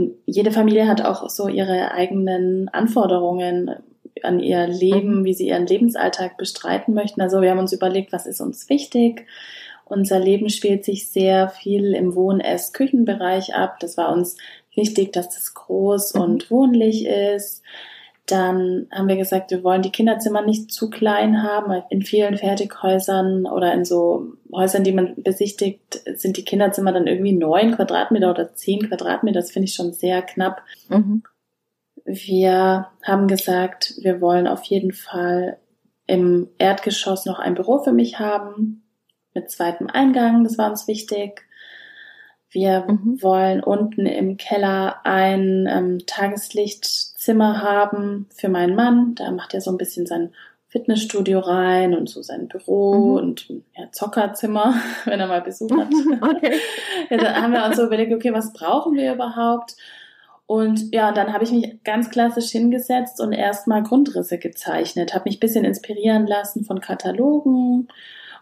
[0.00, 3.70] und jede Familie hat auch so ihre eigenen Anforderungen,
[4.22, 5.24] an ihr Leben, mhm.
[5.24, 7.20] wie sie ihren Lebensalltag bestreiten möchten.
[7.20, 9.26] Also wir haben uns überlegt, was ist uns wichtig.
[9.84, 13.78] Unser Leben spielt sich sehr viel im Wohn-Ess-Küchenbereich ab.
[13.80, 14.36] Das war uns
[14.74, 16.20] wichtig, dass das groß mhm.
[16.20, 17.62] und wohnlich ist.
[18.30, 21.82] Dann haben wir gesagt, wir wollen die Kinderzimmer nicht zu klein haben.
[21.90, 27.32] In vielen Fertighäusern oder in so Häusern, die man besichtigt, sind die Kinderzimmer dann irgendwie
[27.32, 29.40] neun Quadratmeter oder zehn Quadratmeter.
[29.40, 30.62] Das finde ich schon sehr knapp.
[30.88, 31.22] Mhm.
[32.04, 35.58] Wir haben gesagt, wir wollen auf jeden Fall
[36.06, 38.82] im Erdgeschoss noch ein Büro für mich haben
[39.34, 40.44] mit zweitem Eingang.
[40.44, 41.42] Das war uns wichtig.
[42.50, 43.22] Wir mhm.
[43.22, 49.14] wollen unten im Keller ein ähm, Tageslichtzimmer haben für meinen Mann.
[49.14, 50.32] Da macht er so ein bisschen sein
[50.66, 53.16] Fitnessstudio rein und so sein Büro mhm.
[53.16, 55.88] und ja, Zockerzimmer, wenn er mal Besuch hat.
[56.22, 56.60] Okay.
[57.08, 59.76] ja, da haben wir uns so überlegt, okay, was brauchen wir überhaupt?
[60.46, 65.36] Und ja, dann habe ich mich ganz klassisch hingesetzt und erstmal Grundrisse gezeichnet, habe mich
[65.36, 67.86] ein bisschen inspirieren lassen von Katalogen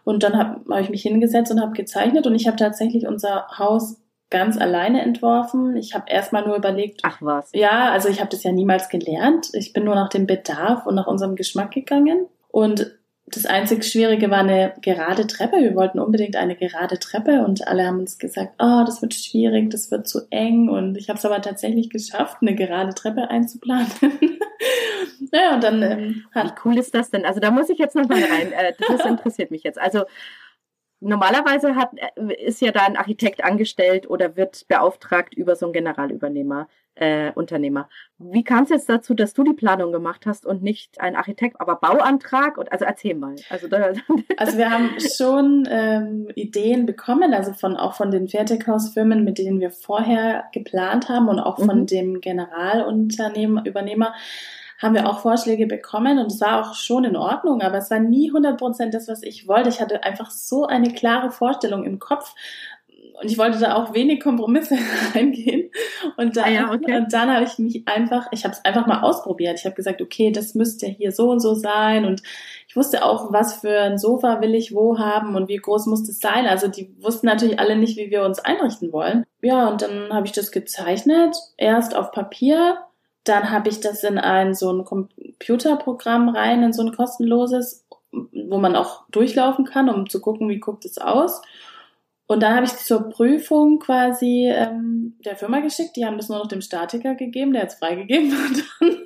[0.08, 3.46] und dann habe hab ich mich hingesetzt und habe gezeichnet und ich habe tatsächlich unser
[3.58, 5.76] Haus ganz alleine entworfen.
[5.76, 7.02] Ich habe erstmal nur überlegt.
[7.02, 7.50] Ach was.
[7.52, 9.50] Ja, also ich habe das ja niemals gelernt.
[9.52, 12.24] Ich bin nur nach dem Bedarf und nach unserem Geschmack gegangen.
[12.48, 12.97] Und
[13.34, 15.56] das einzig Schwierige war eine gerade Treppe.
[15.58, 19.70] Wir wollten unbedingt eine gerade Treppe und alle haben uns gesagt, oh, das wird schwierig,
[19.70, 20.68] das wird zu eng.
[20.68, 23.88] Und ich habe es aber tatsächlich geschafft, eine gerade Treppe einzuplanen.
[25.32, 27.24] naja, und dann ähm, Wie cool ist das denn?
[27.24, 28.52] Also da muss ich jetzt nochmal rein.
[28.52, 29.80] Äh, das interessiert mich jetzt.
[29.80, 30.04] Also
[31.00, 35.72] normalerweise hat, äh, ist ja da ein Architekt angestellt oder wird beauftragt über so einen
[35.72, 37.88] Generalübernehmer äh, Unternehmer.
[38.18, 41.60] Wie kam es jetzt dazu, dass du die Planung gemacht hast und nicht ein Architekt,
[41.60, 42.58] aber Bauantrag?
[42.58, 43.36] Und also erzähl mal.
[43.50, 43.92] Also, da,
[44.36, 49.60] also wir haben schon ähm, Ideen bekommen, also von auch von den Fertighausfirmen, mit denen
[49.60, 51.86] wir vorher geplant haben und auch von mhm.
[51.86, 54.14] dem Generalunternehmer Übernehmer
[54.80, 57.98] haben wir auch Vorschläge bekommen und es war auch schon in Ordnung, aber es war
[57.98, 59.68] nie 100% das, was ich wollte.
[59.70, 62.32] Ich hatte einfach so eine klare Vorstellung im Kopf,
[63.20, 64.76] und ich wollte da auch wenig Kompromisse
[65.14, 65.70] eingehen.
[66.18, 66.96] Und dann, ah ja, okay.
[66.96, 69.56] und dann habe ich mich einfach, ich habe es einfach mal ausprobiert.
[69.56, 72.04] Ich habe gesagt, okay, das müsste hier so und so sein.
[72.04, 72.24] Und
[72.66, 76.02] ich wusste auch, was für ein Sofa will ich wo haben und wie groß muss
[76.04, 76.48] das sein.
[76.48, 79.26] Also die wussten natürlich alle nicht, wie wir uns einrichten wollen.
[79.42, 82.78] Ja, und dann habe ich das gezeichnet, erst auf Papier.
[83.22, 88.58] Dann habe ich das in ein so ein Computerprogramm rein, in so ein kostenloses, wo
[88.58, 91.42] man auch durchlaufen kann, um zu gucken, wie guckt es aus.
[92.28, 95.96] Und dann habe ich zur Prüfung quasi ähm, der Firma geschickt.
[95.96, 98.30] Die haben das nur noch dem Statiker gegeben, der hat es freigegeben.
[98.30, 98.98] Und dann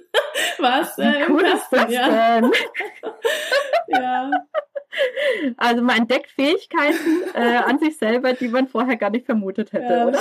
[0.58, 2.40] war es äh, cool das ja.
[3.88, 4.30] ja.
[5.56, 9.94] Also man entdeckt Fähigkeiten äh, an sich selber, die man vorher gar nicht vermutet hätte,
[9.94, 10.18] ja, oder?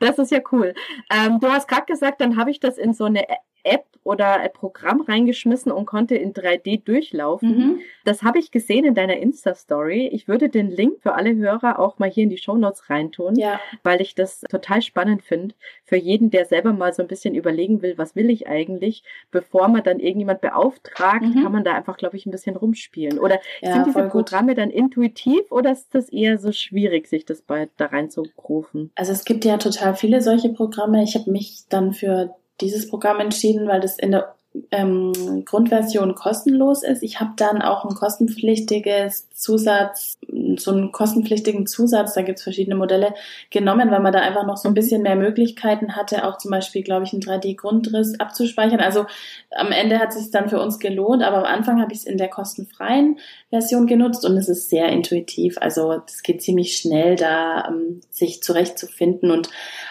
[0.00, 0.74] Das ist ja cool.
[1.12, 3.24] Ähm, du hast gerade gesagt, dann habe ich das in so eine
[3.64, 7.48] App oder ein Programm reingeschmissen und konnte in 3D durchlaufen.
[7.48, 7.80] Mhm.
[8.04, 10.08] Das habe ich gesehen in deiner Insta-Story.
[10.12, 13.34] Ich würde den Link für alle Hörer auch mal hier in die Show Notes reintun,
[13.36, 13.58] ja.
[13.82, 15.54] weil ich das total spannend finde.
[15.84, 19.68] Für jeden, der selber mal so ein bisschen überlegen will, was will ich eigentlich, bevor
[19.68, 21.42] man dann irgendjemand beauftragt, mhm.
[21.42, 23.18] kann man da einfach, glaube ich, ein bisschen rumspielen.
[23.18, 24.58] Oder ja, sind diese Programme gut.
[24.58, 28.92] dann intuitiv oder ist das eher so schwierig, sich das bei, da reinzugrufen?
[28.96, 31.02] Also es gibt ja total viele solche Programme.
[31.02, 34.34] Ich habe mich dann für dieses Programm entschieden, weil das in der
[34.70, 37.02] ähm, Grundversion kostenlos ist.
[37.02, 40.16] Ich habe dann auch ein kostenpflichtiges Zusatz,
[40.56, 43.14] so einen kostenpflichtigen Zusatz, da gibt's verschiedene Modelle,
[43.50, 46.84] genommen, weil man da einfach noch so ein bisschen mehr Möglichkeiten hatte, auch zum Beispiel,
[46.84, 48.80] glaube ich, einen 3D-Grundriss abzuspeichern.
[48.80, 49.06] Also
[49.50, 52.18] am Ende hat sich dann für uns gelohnt, aber am Anfang habe ich es in
[52.18, 53.18] der kostenfreien
[53.50, 55.58] Version genutzt und es ist sehr intuitiv.
[55.60, 59.48] Also es geht ziemlich schnell, da ähm, sich zurechtzufinden und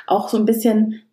[0.07, 1.03] auch so ein bisschen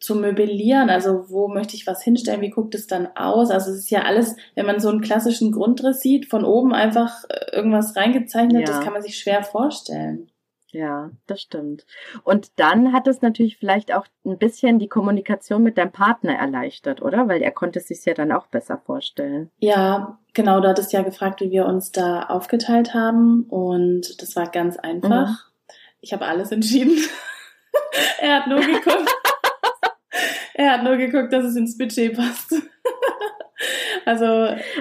[0.00, 3.50] zu möblieren, also wo möchte ich was hinstellen, wie guckt es dann aus?
[3.50, 7.24] Also es ist ja alles, wenn man so einen klassischen Grundriss sieht, von oben einfach
[7.28, 8.66] äh, irgendwas reingezeichnet, ja.
[8.66, 10.30] das kann man sich schwer vorstellen.
[10.72, 11.86] Ja, das stimmt.
[12.22, 17.00] Und dann hat es natürlich vielleicht auch ein bisschen die Kommunikation mit deinem Partner erleichtert,
[17.00, 17.28] oder?
[17.28, 19.50] Weil er konnte es sich ja dann auch besser vorstellen.
[19.58, 20.60] Ja, genau.
[20.60, 23.44] Du hattest ja gefragt, wie wir uns da aufgeteilt haben.
[23.44, 25.28] Und das war ganz einfach.
[25.28, 25.74] Mhm.
[26.00, 26.98] Ich habe alles entschieden.
[28.20, 29.14] er hat nur geguckt.
[30.58, 32.54] Er hat nur geguckt, dass es ins Budget passt.
[34.06, 34.24] also,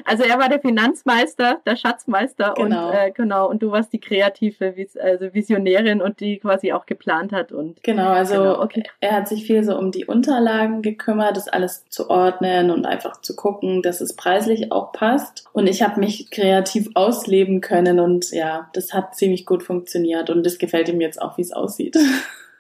[0.05, 2.88] also er war der Finanzmeister, der Schatzmeister genau.
[2.88, 7.33] und äh, genau und du warst die kreative also Visionärin und die quasi auch geplant
[7.33, 8.83] hat und genau also genau, okay.
[9.01, 13.19] er hat sich viel so um die Unterlagen gekümmert, das alles zu ordnen und einfach
[13.19, 18.31] zu gucken, dass es preislich auch passt und ich habe mich kreativ ausleben können und
[18.31, 21.97] ja, das hat ziemlich gut funktioniert und das gefällt ihm jetzt auch, wie es aussieht.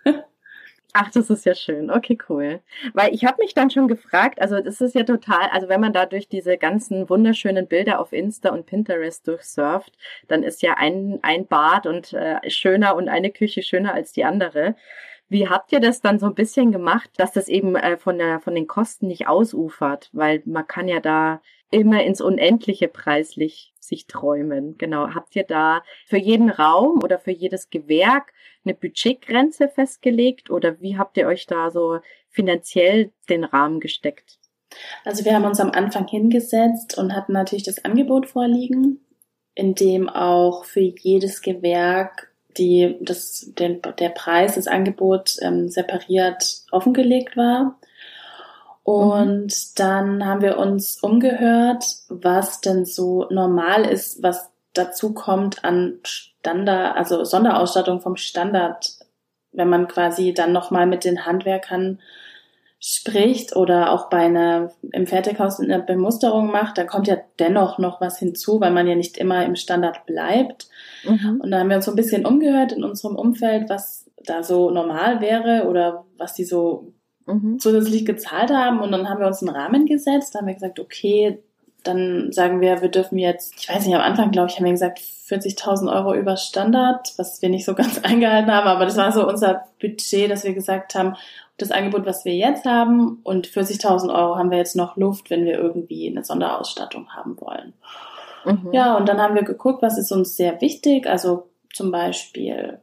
[0.97, 1.91] Ach, das ist ja schön.
[1.91, 2.61] Okay, cool.
[2.93, 5.91] Weil ich habe mich dann schon gefragt, also das ist ja total, also wenn man
[5.91, 9.91] da durch diese ganzen wunderschönen Bilder auf Insta und Pinterest durchsurft,
[10.29, 14.23] dann ist ja ein, ein Bad und äh, schöner und eine Küche schöner als die
[14.23, 14.75] andere.
[15.27, 18.39] Wie habt ihr das dann so ein bisschen gemacht, dass das eben äh, von, der,
[18.39, 20.09] von den Kosten nicht ausufert?
[20.13, 24.77] Weil man kann ja da immer ins Unendliche preislich sich träumen.
[24.77, 25.13] Genau.
[25.13, 30.97] Habt ihr da für jeden Raum oder für jedes Gewerk eine Budgetgrenze festgelegt oder wie
[30.97, 31.99] habt ihr euch da so
[32.29, 34.39] finanziell den Rahmen gesteckt?
[35.03, 38.99] Also wir haben uns am Anfang hingesetzt und hatten natürlich das Angebot vorliegen,
[39.53, 46.63] in dem auch für jedes Gewerk die, das, den, der Preis, das Angebot ähm, separiert
[46.71, 47.79] offengelegt war.
[48.85, 49.71] Und mhm.
[49.77, 56.95] dann haben wir uns umgehört, was denn so normal ist, was dazu kommt an Standard,
[56.95, 58.91] also Sonderausstattung vom Standard,
[59.51, 61.99] wenn man quasi dann nochmal mit den Handwerkern
[62.79, 68.01] spricht oder auch bei einer im Fertighaus eine Bemusterung macht, dann kommt ja dennoch noch
[68.01, 70.67] was hinzu, weil man ja nicht immer im Standard bleibt.
[71.05, 71.41] Mhm.
[71.41, 74.69] Und da haben wir uns so ein bisschen umgehört in unserem Umfeld, was da so
[74.69, 76.93] normal wäre oder was die so
[77.25, 77.59] mhm.
[77.59, 78.79] zusätzlich gezahlt haben.
[78.79, 80.33] Und dann haben wir uns einen Rahmen gesetzt.
[80.33, 81.39] Da haben wir gesagt, okay,
[81.83, 84.71] dann sagen wir, wir dürfen jetzt, ich weiß nicht, am Anfang, glaube ich, haben wir
[84.71, 89.11] gesagt, 40.000 Euro über Standard, was wir nicht so ganz eingehalten haben, aber das war
[89.11, 91.15] so unser Budget, dass wir gesagt haben,
[91.57, 95.45] das Angebot, was wir jetzt haben und 40.000 Euro haben wir jetzt noch Luft, wenn
[95.45, 97.73] wir irgendwie eine Sonderausstattung haben wollen.
[98.43, 98.73] Mhm.
[98.73, 102.79] Ja, und dann haben wir geguckt, was ist uns sehr wichtig, also zum Beispiel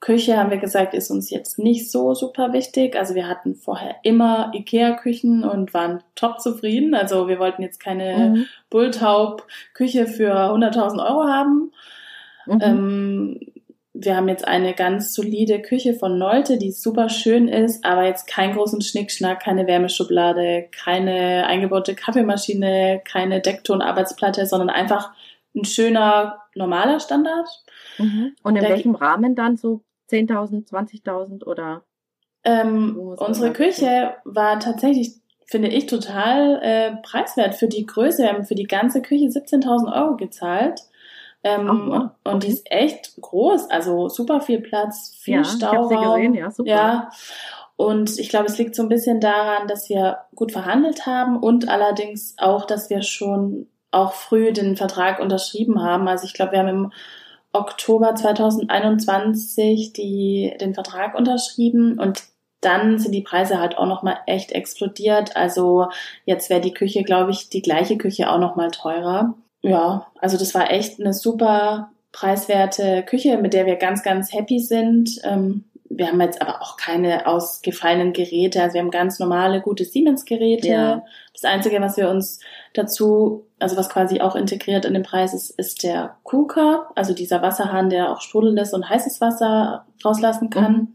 [0.00, 2.96] Küche haben wir gesagt, ist uns jetzt nicht so super wichtig.
[2.96, 6.94] Also wir hatten vorher immer Ikea-Küchen und waren top zufrieden.
[6.94, 8.46] Also wir wollten jetzt keine mhm.
[8.70, 11.72] Bulltaub-Küche für 100.000 Euro haben.
[12.46, 12.60] Mhm.
[12.62, 13.40] Ähm,
[13.92, 18.28] wir haben jetzt eine ganz solide Küche von Nolte, die super schön ist, aber jetzt
[18.28, 25.10] keinen großen Schnickschnack, keine Wärmeschublade, keine eingebaute Kaffeemaschine, keine Decktonarbeitsplatte, sondern einfach
[25.56, 27.48] ein schöner, normaler Standard.
[27.98, 28.36] Mhm.
[28.44, 31.82] Und in welchem Rahmen dann so 10.000, 20.000 oder?
[32.44, 35.14] Ähm, unsere Küche war tatsächlich,
[35.46, 38.22] finde ich, total äh, preiswert für die Größe.
[38.22, 40.80] Wir haben für die ganze Küche 17.000 Euro gezahlt.
[41.44, 42.08] Ähm, oh, okay.
[42.24, 45.92] Und die ist echt groß, also super viel Platz, viel ja, Stauraum.
[45.92, 46.70] Ich sie gesehen, ja, super.
[46.70, 47.10] Ja.
[47.76, 51.68] Und ich glaube, es liegt so ein bisschen daran, dass wir gut verhandelt haben und
[51.68, 56.08] allerdings auch, dass wir schon auch früh den Vertrag unterschrieben haben.
[56.08, 56.92] Also ich glaube, wir haben im
[57.52, 62.22] Oktober 2021 die, den Vertrag unterschrieben und
[62.60, 65.36] dann sind die Preise halt auch nochmal echt explodiert.
[65.36, 65.88] Also
[66.24, 69.34] jetzt wäre die Küche, glaube ich, die gleiche Küche auch nochmal teurer.
[69.62, 74.58] Ja, also das war echt eine super preiswerte Küche, mit der wir ganz, ganz happy
[74.58, 75.20] sind.
[75.24, 78.62] Ähm, wir haben jetzt aber auch keine ausgefallenen Geräte.
[78.62, 80.68] Also wir haben ganz normale, gute Siemens-Geräte.
[80.68, 81.04] Ja.
[81.32, 82.40] Das Einzige, was wir uns
[82.74, 87.42] dazu, also was quasi auch integriert in den Preis ist, ist der KUKA, also dieser
[87.42, 90.72] Wasserhahn, der auch sprudelndes und heißes Wasser rauslassen kann.
[90.72, 90.88] Mhm.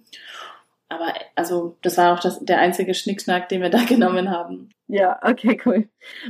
[0.94, 4.70] Aber also das war auch das, der einzige Schnickschnack, den wir da genommen haben.
[4.88, 5.88] Ja, okay, cool.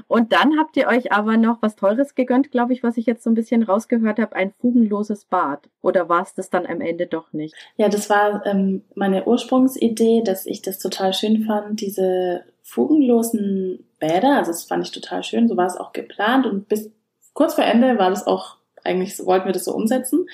[0.08, 3.24] Und dann habt ihr euch aber noch was Teures gegönnt, glaube ich, was ich jetzt
[3.24, 5.70] so ein bisschen rausgehört habe, ein fugenloses Bad.
[5.82, 7.56] Oder war es das dann am Ende doch nicht?
[7.78, 14.38] Ja, das war ähm, meine Ursprungsidee, dass ich das total schön fand, diese fugenlosen Bäder.
[14.38, 15.48] Also das fand ich total schön.
[15.48, 16.92] So war es auch geplant und bis
[17.34, 20.28] kurz vor Ende war das auch eigentlich wollten wir das so umsetzen.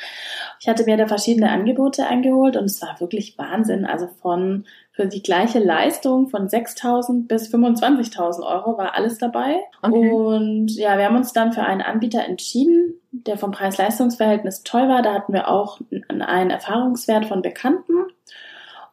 [0.59, 3.85] Ich hatte mir da verschiedene Angebote eingeholt und es war wirklich Wahnsinn.
[3.85, 9.61] Also von für die gleiche Leistung von 6.000 bis 25.000 Euro war alles dabei.
[9.81, 10.11] Okay.
[10.11, 15.01] Und ja, wir haben uns dann für einen Anbieter entschieden, der vom Preis-Leistungs-Verhältnis toll war.
[15.01, 15.79] Da hatten wir auch
[16.09, 17.93] einen Erfahrungswert von Bekannten.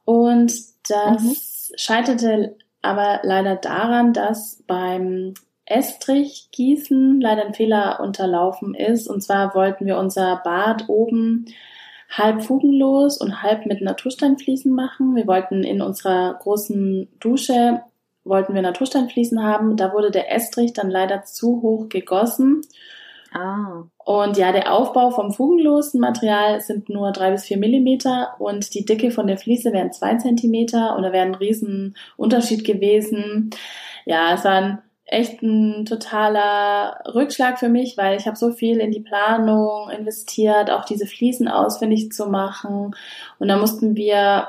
[0.05, 0.53] Und
[0.89, 1.37] das mhm.
[1.77, 5.35] scheiterte aber leider daran, dass beim
[5.67, 9.09] Estrichgießen leider ein Fehler unterlaufen ist.
[9.09, 11.47] Und zwar wollten wir unser Bad oben
[12.09, 15.17] halb fugenlos und halb mit Natursteinfliesen machen.
[15.17, 17.83] Wir wollten in unserer großen Dusche
[18.27, 19.77] wollten wir Natursteinfliesen haben.
[19.77, 22.63] Da wurde der Estrich dann leider zu hoch gegossen.
[23.33, 23.85] Ah.
[23.99, 28.85] Und ja, der Aufbau vom fugenlosen Material sind nur drei bis vier Millimeter und die
[28.85, 33.51] Dicke von der Fliese wären zwei Zentimeter und da wäre ein riesen Unterschied gewesen.
[34.05, 38.91] Ja, es waren echt ein totaler Rückschlag für mich, weil ich habe so viel in
[38.91, 42.95] die Planung investiert, auch diese Fliesen ausfindig zu machen.
[43.39, 44.49] Und da mussten wir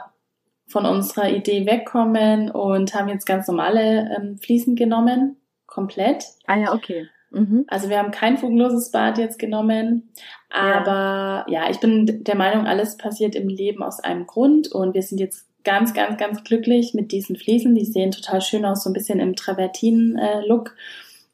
[0.68, 6.26] von unserer Idee wegkommen und haben jetzt ganz normale ähm, Fliesen genommen, komplett.
[6.47, 7.08] Ah ja, okay.
[7.30, 7.66] Mhm.
[7.68, 10.10] Also wir haben kein fugenloses Bad jetzt genommen,
[10.49, 11.64] aber ja.
[11.64, 15.20] ja, ich bin der Meinung, alles passiert im Leben aus einem Grund und wir sind
[15.20, 17.76] jetzt ganz, ganz, ganz glücklich mit diesen Fliesen.
[17.76, 20.74] Die sehen total schön aus, so ein bisschen im Travertin-Look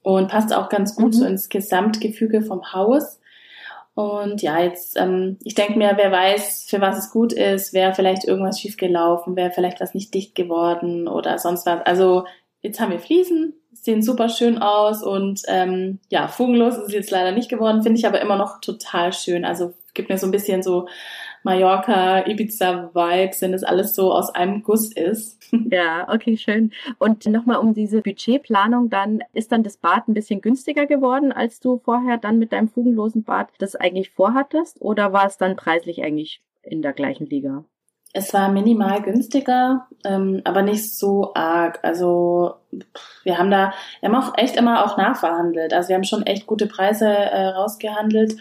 [0.01, 1.17] und passt auch ganz gut mhm.
[1.17, 3.19] so ins Gesamtgefüge vom Haus.
[3.93, 7.93] Und ja, jetzt, ähm, ich denke mir, wer weiß, für was es gut ist, wäre
[7.93, 11.85] vielleicht irgendwas schief gelaufen, wäre vielleicht was nicht dicht geworden oder sonst was.
[11.85, 12.25] Also
[12.63, 17.11] jetzt haben wir Fliesen, sehen super schön aus und ähm, ja, fugenlos ist es jetzt
[17.11, 19.45] leider nicht geworden, finde ich aber immer noch total schön.
[19.45, 20.87] Also gibt mir so ein bisschen so
[21.43, 25.41] Mallorca, Ibiza-Vibes, wenn das alles so aus einem Guss ist.
[25.69, 26.71] Ja, okay, schön.
[26.97, 31.59] Und nochmal um diese Budgetplanung, dann ist dann das Bad ein bisschen günstiger geworden, als
[31.59, 34.81] du vorher dann mit deinem fugenlosen Bad das eigentlich vorhattest?
[34.81, 37.65] Oder war es dann preislich eigentlich in der gleichen Liga?
[38.15, 41.79] Es war minimal günstiger, ähm, aber nicht so arg.
[41.81, 42.55] Also
[43.23, 45.73] wir haben da, wir haben auch echt immer auch nachverhandelt.
[45.73, 48.35] Also wir haben schon echt gute Preise äh, rausgehandelt.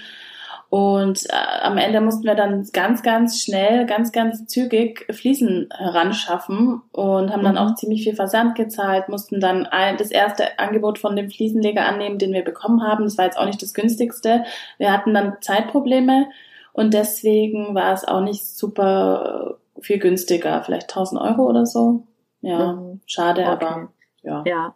[0.72, 6.80] Und äh, am Ende mussten wir dann ganz, ganz schnell, ganz, ganz zügig Fliesen heranschaffen
[6.92, 7.58] und haben dann mhm.
[7.58, 12.16] auch ziemlich viel Versand gezahlt, mussten dann ein, das erste Angebot von dem Fliesenleger annehmen,
[12.16, 13.04] den wir bekommen haben.
[13.04, 14.44] Das war jetzt auch nicht das günstigste.
[14.78, 16.30] Wir hatten dann Zeitprobleme
[16.72, 22.06] und deswegen war es auch nicht super viel günstiger, vielleicht 1000 Euro oder so.
[22.40, 23.02] Ja, mhm.
[23.04, 23.50] schade, okay.
[23.50, 23.88] aber
[24.22, 24.42] ja.
[24.46, 24.74] Ja,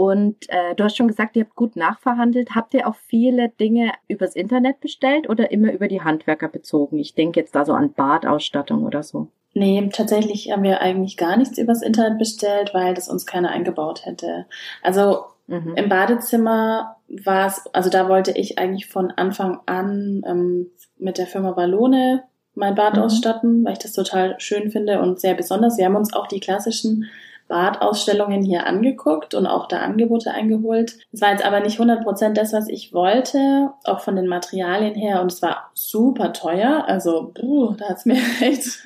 [0.00, 2.54] und äh, du hast schon gesagt, ihr habt gut nachverhandelt.
[2.54, 6.96] Habt ihr auch viele Dinge übers Internet bestellt oder immer über die Handwerker bezogen?
[6.96, 9.28] Ich denke jetzt da so an Badausstattung oder so.
[9.52, 14.06] Nee, tatsächlich haben wir eigentlich gar nichts übers Internet bestellt, weil das uns keiner eingebaut
[14.06, 14.46] hätte.
[14.82, 15.74] Also mhm.
[15.76, 21.26] im Badezimmer war es, also da wollte ich eigentlich von Anfang an ähm, mit der
[21.26, 22.22] Firma Ballone
[22.54, 23.02] mein Bad mhm.
[23.02, 25.76] ausstatten, weil ich das total schön finde und sehr besonders.
[25.76, 27.04] Wir haben uns auch die klassischen
[27.50, 30.96] Badausstellungen hier angeguckt und auch da Angebote eingeholt.
[31.12, 35.20] Es war jetzt aber nicht 100% das, was ich wollte, auch von den Materialien her
[35.20, 36.84] und es war super teuer.
[36.86, 38.78] Also, puh, da hat's mir echt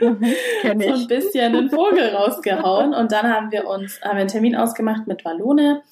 [0.00, 0.24] mhm,
[0.80, 4.56] so ein bisschen den Vogel rausgehauen und dann haben wir uns, haben wir einen Termin
[4.56, 5.82] ausgemacht mit Wallone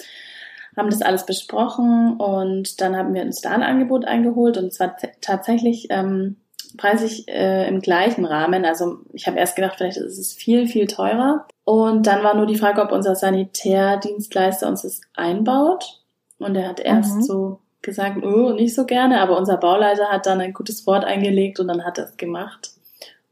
[0.76, 4.78] haben das alles besprochen und dann haben wir uns da ein Angebot eingeholt und es
[4.78, 6.36] war tatsächlich ähm,
[6.76, 8.64] preislich äh, im gleichen Rahmen.
[8.64, 11.46] Also ich habe erst gedacht, vielleicht ist es viel, viel teurer.
[11.70, 16.00] Und dann war nur die Frage, ob unser Sanitärdienstleister uns das einbaut.
[16.40, 17.22] Und er hat erst mhm.
[17.22, 21.60] so gesagt, oh, nicht so gerne, aber unser Bauleiter hat dann ein gutes Wort eingelegt
[21.60, 22.72] und dann hat er es gemacht.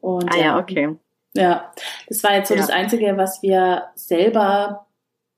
[0.00, 0.94] Und, ah ja, okay.
[1.34, 1.72] Ja,
[2.06, 2.60] das war jetzt so ja.
[2.60, 4.86] das Einzige, was wir selber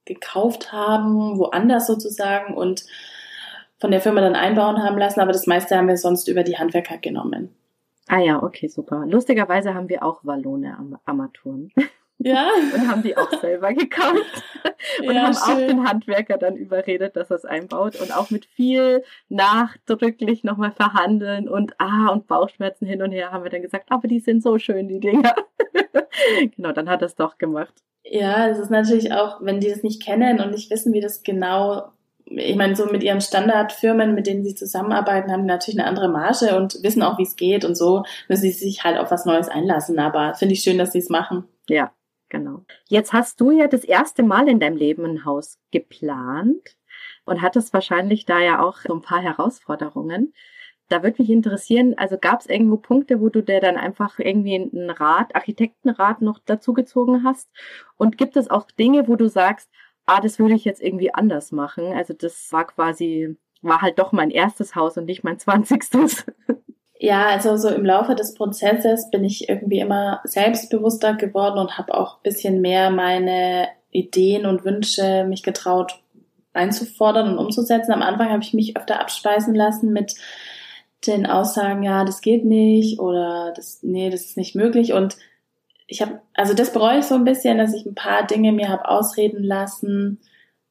[0.04, 2.84] gekauft haben, woanders sozusagen und
[3.78, 6.58] von der Firma dann einbauen haben lassen, aber das meiste haben wir sonst über die
[6.58, 7.54] Handwerker genommen.
[8.08, 9.06] Ah ja, okay, super.
[9.06, 11.72] Lustigerweise haben wir auch Wallone Armaturen.
[12.22, 12.48] Ja.
[12.74, 14.44] Und haben die auch selber gekauft.
[15.00, 15.42] Und ja, haben schön.
[15.42, 17.96] auch den Handwerker dann überredet, dass er es einbaut.
[18.00, 23.44] Und auch mit viel nachdrücklich nochmal verhandeln und ah und Bauchschmerzen hin und her haben
[23.44, 25.34] wir dann gesagt, aber die sind so schön, die Dinger.
[26.56, 27.74] genau, dann hat er es doch gemacht.
[28.04, 31.22] Ja, es ist natürlich auch, wenn die das nicht kennen und nicht wissen, wie das
[31.22, 31.92] genau
[32.32, 36.08] ich meine, so mit ihren Standardfirmen, mit denen sie zusammenarbeiten, haben die natürlich eine andere
[36.08, 39.24] Marge und wissen auch, wie es geht und so müssen sie sich halt auf was
[39.24, 39.98] Neues einlassen.
[39.98, 41.48] Aber finde ich schön, dass sie es machen.
[41.68, 41.90] Ja,
[42.30, 42.64] genau.
[42.88, 46.76] Jetzt hast du ja das erste Mal in deinem Leben ein Haus geplant
[47.24, 50.32] und hattest wahrscheinlich da ja auch so ein paar Herausforderungen.
[50.88, 54.56] Da würde mich interessieren, also gab es irgendwo Punkte, wo du dir dann einfach irgendwie
[54.56, 57.50] einen Rat, Architektenrat noch dazugezogen hast?
[57.96, 59.70] Und gibt es auch Dinge, wo du sagst,
[60.06, 61.92] ah, das würde ich jetzt irgendwie anders machen.
[61.92, 66.26] Also das war quasi, war halt doch mein erstes Haus und nicht mein zwanzigstes.
[67.02, 71.94] Ja, also so im Laufe des Prozesses bin ich irgendwie immer selbstbewusster geworden und habe
[71.94, 75.98] auch ein bisschen mehr meine Ideen und Wünsche mich getraut
[76.52, 77.92] einzufordern und umzusetzen.
[77.92, 80.14] Am Anfang habe ich mich öfter abspeisen lassen mit
[81.06, 84.92] den Aussagen, ja, das geht nicht oder das, nee, das ist nicht möglich.
[84.92, 85.16] Und
[85.86, 88.68] ich habe, also das bereue ich so ein bisschen, dass ich ein paar Dinge mir
[88.68, 90.20] habe ausreden lassen,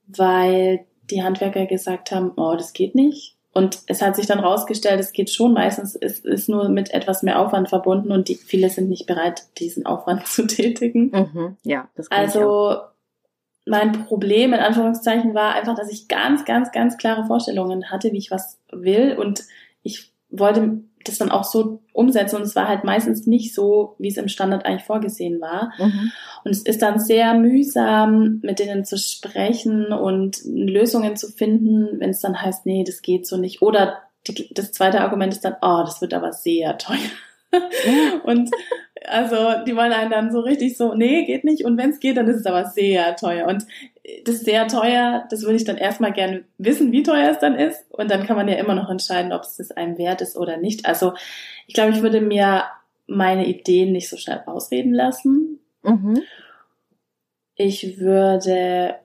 [0.05, 3.38] weil die Handwerker gesagt haben, oh, das geht nicht.
[3.51, 5.53] Und es hat sich dann rausgestellt, es geht schon.
[5.53, 9.43] Meistens ist es nur mit etwas mehr Aufwand verbunden und die, viele sind nicht bereit,
[9.57, 11.11] diesen Aufwand zu tätigen.
[11.11, 12.81] Mhm, ja, das kann Also
[13.65, 18.17] mein Problem in Anführungszeichen war einfach, dass ich ganz, ganz, ganz klare Vorstellungen hatte, wie
[18.17, 19.43] ich was will und
[19.83, 24.07] ich wollte das dann auch so umsetzen und es war halt meistens nicht so, wie
[24.07, 25.73] es im Standard eigentlich vorgesehen war.
[25.77, 26.11] Mhm.
[26.43, 32.11] Und es ist dann sehr mühsam, mit denen zu sprechen und Lösungen zu finden, wenn
[32.11, 33.61] es dann heißt, nee, das geht so nicht.
[33.61, 36.97] Oder die, das zweite Argument ist dann, oh, das wird aber sehr teuer.
[38.23, 38.49] und
[39.07, 39.35] also
[39.65, 41.65] die wollen einen dann so richtig so, nee, geht nicht.
[41.65, 43.47] Und wenn es geht, dann ist es aber sehr teuer.
[43.47, 43.65] Und
[44.25, 47.55] das ist sehr teuer, das würde ich dann erstmal gerne wissen, wie teuer es dann
[47.55, 47.85] ist.
[47.91, 50.57] Und dann kann man ja immer noch entscheiden, ob es das einem wert ist oder
[50.57, 50.85] nicht.
[50.85, 51.13] Also
[51.67, 52.63] ich glaube, ich würde mir
[53.07, 55.59] meine Ideen nicht so schnell ausreden lassen.
[55.83, 56.21] Mhm.
[57.55, 58.95] Ich würde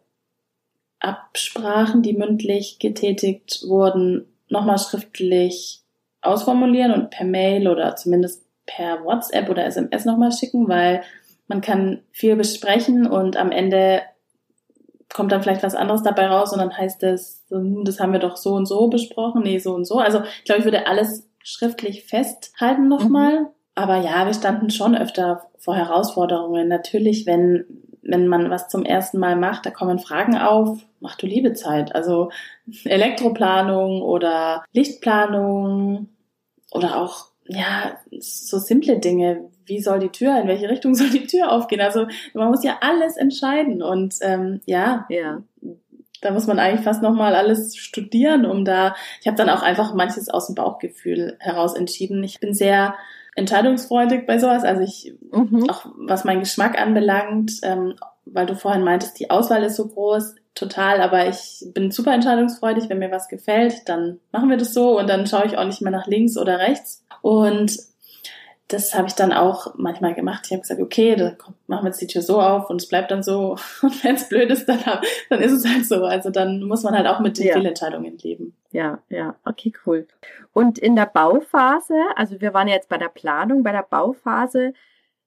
[1.01, 5.83] Absprachen, die mündlich getätigt wurden, nochmal schriftlich
[6.23, 11.03] ausformulieren und per Mail oder zumindest per WhatsApp oder SMS nochmal schicken, weil
[11.47, 14.03] man kann viel besprechen und am Ende
[15.15, 18.19] kommt dann vielleicht was anderes dabei raus und dann heißt es, hm, das haben wir
[18.19, 19.99] doch so und so besprochen, nee, so und so.
[19.99, 23.41] Also ich glaube, ich würde alles schriftlich festhalten nochmal.
[23.41, 23.47] Mhm.
[23.77, 26.69] Aber ja, wir standen schon öfter vor Herausforderungen.
[26.69, 27.65] Natürlich, wenn,
[28.03, 30.79] wenn man was zum ersten Mal macht, da kommen Fragen auf.
[31.01, 31.95] Mach du liebe Zeit.
[31.95, 32.31] Also
[32.85, 36.09] Elektroplanung oder Lichtplanung
[36.73, 39.51] oder auch ja, so simple Dinge.
[39.67, 41.81] Wie soll die Tür, in welche Richtung soll die Tür aufgehen?
[41.81, 45.43] Also man muss ja alles entscheiden und ähm, ja, ja.
[46.21, 48.95] da muss man eigentlich fast nochmal alles studieren, um da.
[49.21, 52.23] Ich habe dann auch einfach manches aus dem Bauchgefühl heraus entschieden.
[52.23, 52.95] Ich bin sehr
[53.37, 54.65] entscheidungsfreudig bei sowas.
[54.65, 55.69] Also ich, mhm.
[55.69, 57.95] auch was meinen Geschmack anbelangt, ähm,
[58.25, 62.89] weil du vorhin meintest, die Auswahl ist so groß total, aber ich bin super entscheidungsfreudig.
[62.89, 65.83] Wenn mir was gefällt, dann machen wir das so und dann schaue ich auch nicht
[65.83, 67.05] mehr nach links oder rechts.
[67.23, 67.77] Und
[68.69, 70.45] das habe ich dann auch manchmal gemacht.
[70.47, 71.37] Ich habe gesagt, okay, da
[71.67, 73.57] machen wir jetzt die Tür so auf und es bleibt dann so.
[73.83, 74.81] Und wenn es blöd ist, dann,
[75.29, 76.05] dann ist es halt so.
[76.05, 77.55] Also dann muss man halt auch mit den ja.
[77.55, 78.57] Fehlentscheidungen leben.
[78.73, 80.07] Ja, ja, okay, cool.
[80.53, 84.73] Und in der Bauphase, also wir waren jetzt bei der Planung, bei der Bauphase,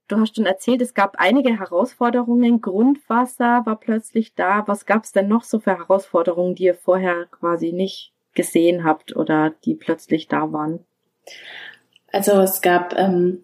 [0.10, 2.62] Du hast schon erzählt, es gab einige Herausforderungen.
[2.62, 4.66] Grundwasser war plötzlich da.
[4.66, 9.18] Was gab es denn noch so für Herausforderungen, die ihr vorher quasi nicht gesehen habt
[9.18, 10.86] oder die plötzlich da waren?
[12.12, 13.42] Also es gab ähm,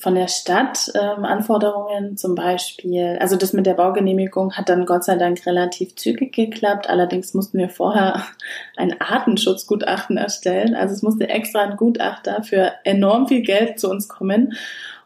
[0.00, 3.18] von der Stadt ähm, Anforderungen zum Beispiel.
[3.20, 6.88] Also das mit der Baugenehmigung hat dann Gott sei Dank relativ zügig geklappt.
[6.88, 8.24] Allerdings mussten wir vorher
[8.76, 10.74] ein Artenschutzgutachten erstellen.
[10.74, 14.54] Also es musste extra ein Gutachter für enorm viel Geld zu uns kommen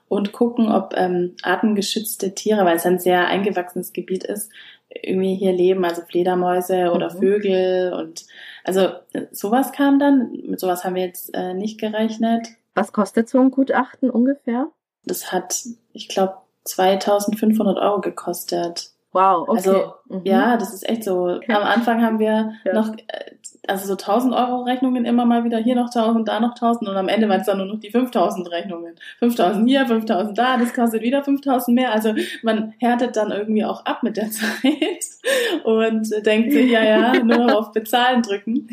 [0.08, 4.52] und gucken, ob ähm, artengeschützte Tiere, weil es ein sehr eingewachsenes Gebiet ist,
[4.88, 7.18] irgendwie hier leben, also Fledermäuse oder mhm.
[7.18, 8.26] Vögel und
[8.62, 8.90] also
[9.32, 10.30] sowas kam dann.
[10.46, 12.46] Mit sowas haben wir jetzt äh, nicht gerechnet.
[12.74, 14.68] Was kostet so ein Gutachten ungefähr?
[15.04, 18.90] Das hat, ich glaube, 2500 Euro gekostet.
[19.12, 19.56] Wow, okay.
[19.56, 20.22] Also, mhm.
[20.24, 21.36] ja, das ist echt so.
[21.36, 21.52] Okay.
[21.52, 22.72] Am Anfang haben wir ja.
[22.72, 23.36] noch, äh,
[23.68, 26.96] also so 1000 Euro Rechnungen immer mal wieder, hier noch 1000, da noch 1000 und
[26.96, 28.96] am Ende waren es dann nur noch die 5000 Rechnungen.
[29.20, 31.92] 5000 hier, 5000 da, das kostet wieder 5000 mehr.
[31.92, 32.12] Also
[32.42, 35.04] man härtet dann irgendwie auch ab mit der Zeit
[35.62, 38.66] und denkt sich, ja, ja, nur noch auf Bezahlen drücken.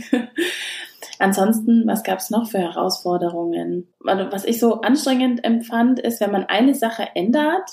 [1.22, 3.88] Ansonsten, was gab es noch für Herausforderungen?
[4.00, 7.70] Was ich so anstrengend empfand, ist, wenn man eine Sache ändert,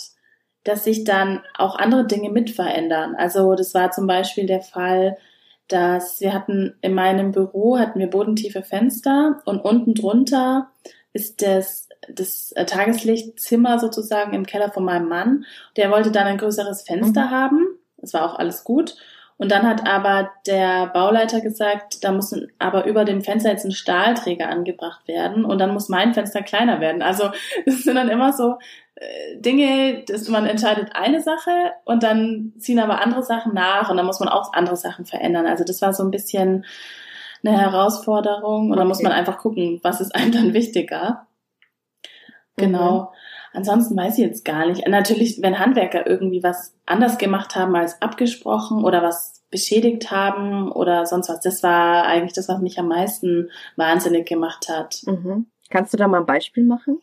[0.64, 3.14] dass sich dann auch andere Dinge mit verändern.
[3.16, 5.16] Also das war zum Beispiel der Fall,
[5.66, 10.70] dass wir hatten in meinem Büro hatten wir bodentiefe Fenster und unten drunter
[11.14, 15.46] ist das, das Tageslichtzimmer sozusagen im Keller von meinem Mann.
[15.78, 17.30] Der wollte dann ein größeres Fenster mhm.
[17.30, 17.66] haben.
[17.96, 18.96] Das war auch alles gut.
[19.38, 23.70] Und dann hat aber der Bauleiter gesagt, da muss aber über dem Fenster jetzt ein
[23.70, 27.02] Stahlträger angebracht werden und dann muss mein Fenster kleiner werden.
[27.02, 27.30] Also
[27.66, 28.58] es sind dann immer so
[28.96, 33.96] äh, Dinge, dass man entscheidet eine Sache und dann ziehen aber andere Sachen nach und
[33.96, 35.46] dann muss man auch andere Sachen verändern.
[35.46, 36.66] Also das war so ein bisschen
[37.44, 41.28] eine Herausforderung und dann muss man einfach gucken, was ist einem dann wichtiger.
[42.56, 43.02] Genau.
[43.02, 43.06] Mhm.
[43.52, 44.86] Ansonsten weiß ich jetzt gar nicht.
[44.86, 51.06] Natürlich, wenn Handwerker irgendwie was anders gemacht haben als abgesprochen oder was beschädigt haben oder
[51.06, 55.00] sonst was, das war eigentlich das, was mich am meisten wahnsinnig gemacht hat.
[55.06, 55.46] Mhm.
[55.70, 57.00] Kannst du da mal ein Beispiel machen?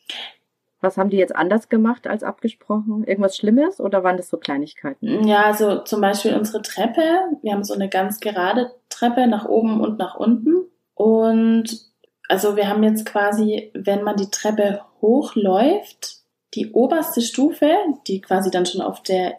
[0.82, 3.04] Was haben die jetzt anders gemacht als abgesprochen?
[3.06, 5.28] Irgendwas Schlimmes oder waren das so Kleinigkeiten?
[5.28, 7.02] Ja, also zum Beispiel unsere Treppe.
[7.42, 10.66] Wir haben so eine ganz gerade Treppe nach oben und nach unten.
[10.94, 11.82] Und
[12.30, 16.15] also wir haben jetzt quasi, wenn man die Treppe hochläuft,
[16.56, 17.70] die oberste Stufe,
[18.08, 19.36] die quasi dann schon auf der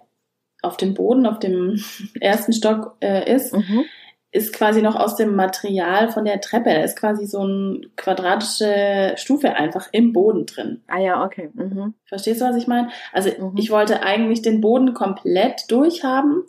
[0.63, 1.83] auf dem Boden, auf dem
[2.21, 3.85] ersten Stock äh, ist, mhm.
[4.33, 6.71] ist quasi noch aus dem Material von der Treppe.
[6.71, 10.83] Da ist quasi so eine quadratische Stufe einfach im Boden drin.
[10.89, 11.51] Ah ja, okay.
[11.55, 11.95] Mhm.
[12.07, 12.89] Verstehst du, was ich meine?
[13.13, 13.57] Also mhm.
[13.57, 16.45] ich wollte eigentlich den Boden komplett durchhaben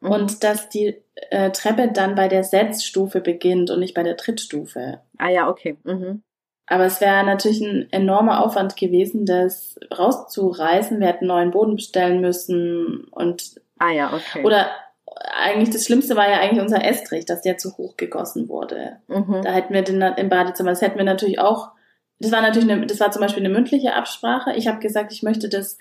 [0.00, 0.10] mhm.
[0.10, 0.96] und dass die
[1.30, 5.00] äh, Treppe dann bei der Setzstufe beginnt und nicht bei der Trittstufe.
[5.18, 5.76] Ah ja, okay.
[5.84, 6.22] Mhm.
[6.70, 11.00] Aber es wäre natürlich ein enormer Aufwand gewesen, das rauszureißen.
[11.00, 14.44] Wir hätten neuen Boden bestellen müssen und ah ja, okay.
[14.44, 14.70] Oder
[15.42, 18.98] eigentlich das Schlimmste war ja eigentlich unser Estrich, dass der zu hoch gegossen wurde.
[19.08, 19.40] Mhm.
[19.42, 21.72] Da hätten wir den im Badezimmer, das hätten wir natürlich auch.
[22.20, 24.52] Das war natürlich eine, das war zum Beispiel eine mündliche Absprache.
[24.54, 25.76] Ich habe gesagt, ich möchte das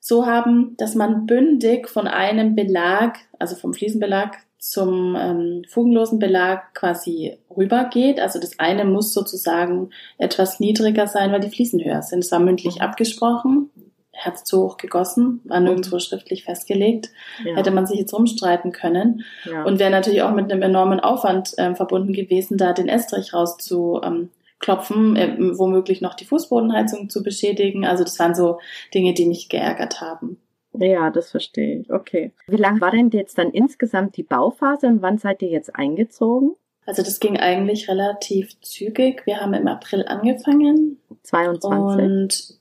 [0.00, 6.72] so haben, dass man bündig von einem Belag, also vom Fliesenbelag, zum ähm, fugenlosen Belag
[6.72, 8.20] quasi rübergeht.
[8.20, 12.20] Also das eine muss sozusagen etwas niedriger sein, weil die Fliesen höher sind.
[12.20, 12.82] Es war mündlich mhm.
[12.82, 13.70] abgesprochen,
[14.12, 17.10] Herz zu hoch gegossen, war nirgendwo schriftlich festgelegt.
[17.44, 17.56] Ja.
[17.56, 19.24] Hätte man sich jetzt rumstreiten können.
[19.44, 19.64] Ja.
[19.64, 25.16] Und wäre natürlich auch mit einem enormen Aufwand ähm, verbunden gewesen, da den Estrich rauszuklopfen,
[25.16, 27.84] äh, womöglich noch die Fußbodenheizung zu beschädigen.
[27.84, 28.60] Also das waren so
[28.94, 30.36] Dinge, die mich geärgert haben.
[30.74, 31.92] Ja, das verstehe ich.
[31.92, 32.32] Okay.
[32.46, 36.54] Wie lange war denn jetzt dann insgesamt die Bauphase und wann seid ihr jetzt eingezogen?
[36.86, 39.24] Also das ging eigentlich relativ zügig.
[39.26, 40.98] Wir haben im April angefangen.
[41.22, 42.04] 22.
[42.04, 42.58] Und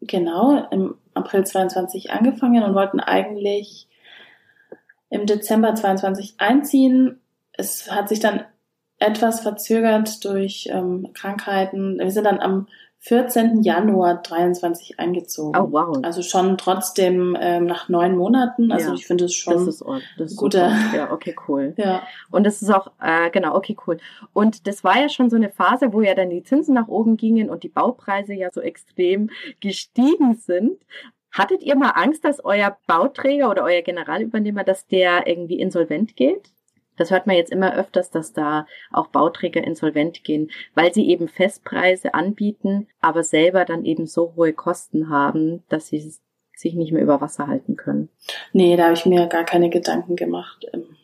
[0.00, 3.86] genau, im April 22 angefangen und wollten eigentlich
[5.10, 7.20] im Dezember 22 einziehen.
[7.52, 8.44] Es hat sich dann
[8.98, 11.98] etwas verzögert durch ähm, Krankheiten.
[11.98, 12.66] Wir sind dann am
[13.04, 13.62] 14.
[13.62, 15.60] Januar 23 eingezogen.
[15.60, 15.98] Oh, wow.
[16.02, 18.70] Also schon trotzdem ähm, nach neun Monaten.
[18.70, 19.84] Also ja, ich finde es schon das ist,
[20.18, 20.72] das ist guter.
[20.94, 21.74] Ja, okay, cool.
[21.82, 22.02] Ja.
[22.30, 23.98] Und das ist auch, äh, genau, okay, cool.
[24.32, 27.16] Und das war ja schon so eine Phase, wo ja dann die Zinsen nach oben
[27.16, 30.78] gingen und die Baupreise ja so extrem gestiegen sind.
[31.32, 36.52] Hattet ihr mal Angst, dass euer Bauträger oder euer Generalübernehmer, dass der irgendwie insolvent geht?
[36.96, 41.28] Das hört man jetzt immer öfters, dass da auch Bauträger insolvent gehen, weil sie eben
[41.28, 46.12] Festpreise anbieten, aber selber dann eben so hohe Kosten haben, dass sie
[46.54, 48.08] sich nicht mehr über Wasser halten können.
[48.52, 50.66] Nee, da habe ich mir gar keine Gedanken gemacht.
[50.72, 50.96] Ähm,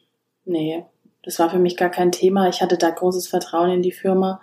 [0.44, 0.84] nee,
[1.22, 2.48] das war für mich gar kein Thema.
[2.48, 4.40] Ich hatte da großes Vertrauen in die Firma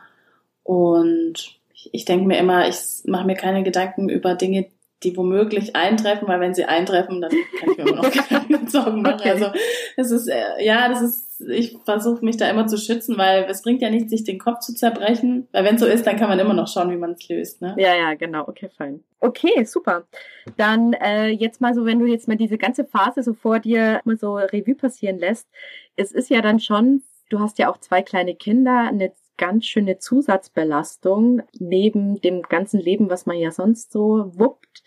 [0.63, 1.59] und
[1.91, 4.67] ich, denke mir immer, ich mache mir keine Gedanken über Dinge,
[5.03, 9.01] die womöglich eintreffen, weil wenn sie eintreffen, dann kann ich mir immer noch Gedanken Sorgen
[9.01, 9.19] machen.
[9.19, 9.29] Okay.
[9.29, 9.47] Also
[9.95, 13.61] es ist äh, ja, das ist, ich versuche mich da immer zu schützen, weil es
[13.61, 16.39] bringt ja nichts, sich den Kopf zu zerbrechen, weil wenn so ist, dann kann man
[16.39, 17.61] immer noch schauen, wie man es löst.
[17.61, 17.75] Ne?
[17.77, 18.47] Ja, ja, genau.
[18.47, 19.03] Okay, fein.
[19.19, 20.05] Okay, super.
[20.57, 24.01] Dann äh, jetzt mal so, wenn du jetzt mal diese ganze Phase so vor dir
[24.05, 25.47] mal so Revue passieren lässt,
[25.95, 29.97] es ist ja dann schon, du hast ja auch zwei kleine Kinder, eine ganz schöne
[29.97, 34.83] Zusatzbelastung neben dem ganzen Leben, was man ja sonst so wuppt.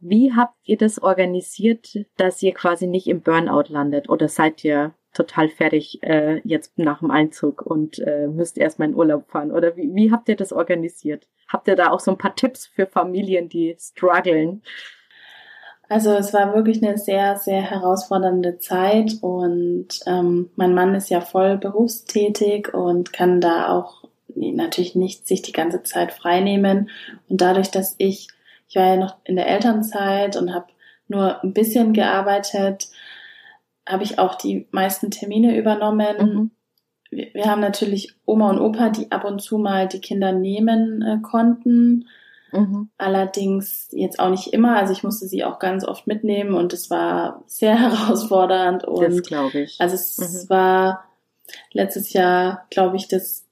[0.00, 4.08] Wie habt ihr das organisiert, dass ihr quasi nicht im Burnout landet?
[4.08, 8.94] Oder seid ihr total fertig äh, jetzt nach dem Einzug und äh, müsst erstmal in
[8.94, 9.52] Urlaub fahren?
[9.52, 11.26] Oder wie, wie habt ihr das organisiert?
[11.48, 14.62] Habt ihr da auch so ein paar Tipps für Familien, die strugglen?
[15.88, 21.22] Also es war wirklich eine sehr, sehr herausfordernde Zeit und ähm, mein Mann ist ja
[21.22, 24.04] voll berufstätig und kann da auch
[24.34, 26.90] natürlich nicht sich die ganze Zeit freinehmen.
[27.28, 28.28] Und dadurch, dass ich,
[28.68, 30.66] ich war ja noch in der Elternzeit und habe
[31.08, 32.88] nur ein bisschen gearbeitet,
[33.88, 36.16] habe ich auch die meisten Termine übernommen.
[36.20, 36.50] Mhm.
[37.10, 41.02] Wir, wir, haben natürlich Oma und Opa, die ab und zu mal die Kinder nehmen
[41.02, 42.06] äh, konnten.
[42.52, 42.90] Mhm.
[42.98, 44.76] Allerdings jetzt auch nicht immer.
[44.76, 48.84] Also ich musste sie auch ganz oft mitnehmen und es war sehr herausfordernd.
[48.84, 49.80] Und das glaube ich.
[49.80, 50.50] Also es mhm.
[50.50, 51.04] war
[51.72, 53.47] letztes Jahr, glaube ich, das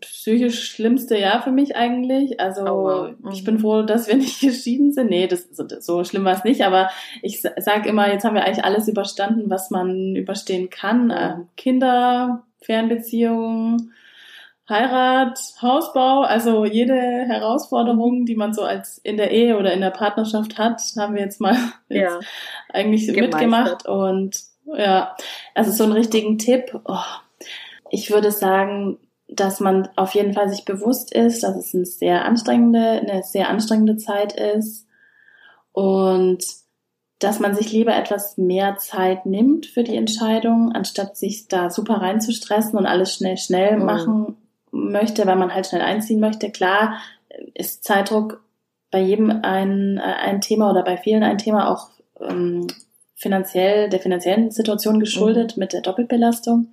[0.00, 2.40] psychisch schlimmste Jahr für mich eigentlich.
[2.40, 3.10] Also oh, wow.
[3.18, 3.30] mhm.
[3.32, 5.10] ich bin froh, dass wir nicht geschieden sind.
[5.10, 6.90] Nee, das, so, so schlimm war es nicht, aber
[7.22, 11.12] ich sage immer, jetzt haben wir eigentlich alles überstanden, was man überstehen kann.
[11.16, 13.92] Ähm, Kinder, Fernbeziehungen,
[14.68, 19.90] Heirat, Hausbau, also jede Herausforderung, die man so als in der Ehe oder in der
[19.90, 21.56] Partnerschaft hat, haben wir jetzt mal
[21.88, 22.20] jetzt ja.
[22.68, 23.32] eigentlich Gemeistert.
[23.32, 25.16] mitgemacht und ja,
[25.54, 26.78] also so einen richtigen Tipp.
[26.84, 26.98] Oh,
[27.90, 28.98] ich würde sagen,
[29.28, 33.48] dass man auf jeden Fall sich bewusst ist, dass es eine sehr anstrengende, eine sehr
[33.50, 34.86] anstrengende Zeit ist
[35.72, 36.42] und
[37.18, 41.94] dass man sich lieber etwas mehr Zeit nimmt für die Entscheidung, anstatt sich da super
[41.94, 43.84] reinzustressen und alles schnell, schnell mhm.
[43.84, 44.36] machen
[44.70, 46.50] möchte, weil man halt schnell einziehen möchte.
[46.50, 46.98] Klar
[47.54, 48.42] ist Zeitdruck
[48.90, 51.88] bei jedem ein, ein Thema oder bei vielen ein Thema auch
[52.20, 52.66] ähm,
[53.14, 55.60] finanziell, der finanziellen Situation geschuldet mhm.
[55.60, 56.68] mit der Doppelbelastung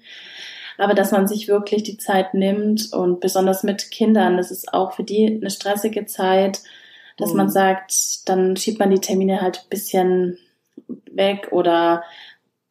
[0.77, 4.93] aber dass man sich wirklich die Zeit nimmt und besonders mit Kindern, das ist auch
[4.93, 6.61] für die eine stressige Zeit,
[7.17, 7.37] dass mhm.
[7.37, 10.37] man sagt, dann schiebt man die Termine halt ein bisschen
[11.11, 12.03] weg oder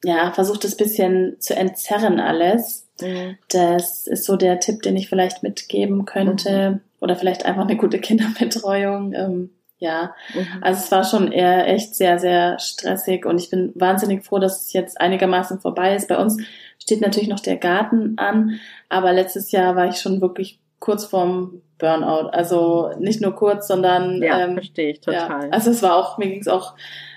[0.04, 2.86] ja, versucht es bisschen zu entzerren alles.
[3.00, 3.38] Mhm.
[3.48, 6.70] Das ist so der Tipp, den ich vielleicht mitgeben könnte.
[6.70, 6.80] Mhm.
[7.00, 9.12] Oder vielleicht einfach eine gute Kinderbetreuung.
[9.14, 10.62] Ähm, ja, mhm.
[10.62, 14.66] also es war schon eher echt sehr, sehr stressig und ich bin wahnsinnig froh, dass
[14.66, 16.08] es jetzt einigermaßen vorbei ist.
[16.08, 16.40] Bei uns
[16.78, 21.62] steht natürlich noch der Garten an, aber letztes Jahr war ich schon wirklich kurz vorm
[21.78, 22.28] Burnout.
[22.28, 25.46] Also nicht nur kurz, sondern ja, ähm, verstehe ich total.
[25.46, 26.74] Ja, also es war auch, mir ging es auch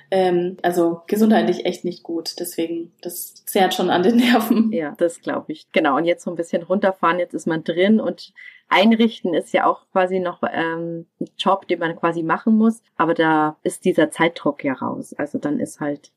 [0.10, 2.36] ähm, also gesundheitlich echt nicht gut.
[2.40, 4.72] Deswegen, das zehrt schon an den Nerven.
[4.72, 5.68] Ja, das glaube ich.
[5.72, 5.98] Genau.
[5.98, 8.34] Und jetzt so ein bisschen runterfahren, jetzt ist man drin und
[8.70, 12.82] einrichten ist ja auch quasi noch ähm, ein Job, den man quasi machen muss.
[12.96, 15.14] Aber da ist dieser Zeitdruck ja raus.
[15.14, 16.12] Also dann ist halt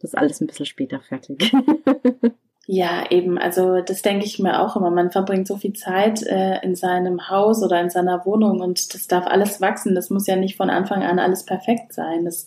[0.00, 1.52] das alles ein bisschen später fertig.
[2.74, 3.38] Ja, eben.
[3.38, 4.90] Also das denke ich mir auch immer.
[4.90, 9.06] Man verbringt so viel Zeit äh, in seinem Haus oder in seiner Wohnung und das
[9.06, 9.94] darf alles wachsen.
[9.94, 12.24] Das muss ja nicht von Anfang an alles perfekt sein.
[12.24, 12.46] Das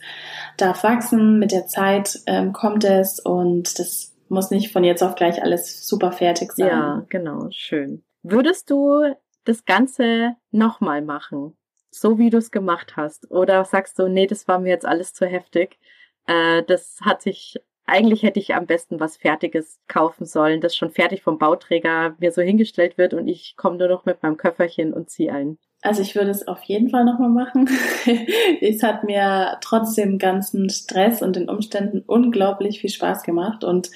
[0.58, 1.40] darf wachsen.
[1.40, 5.88] Mit der Zeit ähm, kommt es und das muss nicht von jetzt auf gleich alles
[5.88, 6.68] super fertig sein.
[6.68, 7.48] Ja, genau.
[7.52, 8.04] Schön.
[8.22, 9.16] Würdest du
[9.46, 11.56] das Ganze nochmal machen?
[11.90, 13.32] So wie du es gemacht hast?
[13.32, 15.80] Oder sagst du, nee, das war mir jetzt alles zu heftig?
[16.26, 17.56] Äh, das hat sich
[17.88, 22.32] eigentlich hätte ich am besten was Fertiges kaufen sollen, das schon fertig vom Bauträger mir
[22.32, 25.58] so hingestellt wird und ich komme nur noch mit meinem Köfferchen und ziehe ein.
[25.82, 27.70] Also ich würde es auf jeden Fall nochmal machen.
[28.62, 33.90] es hat mir trotz dem ganzen Stress und den Umständen unglaublich viel Spaß gemacht und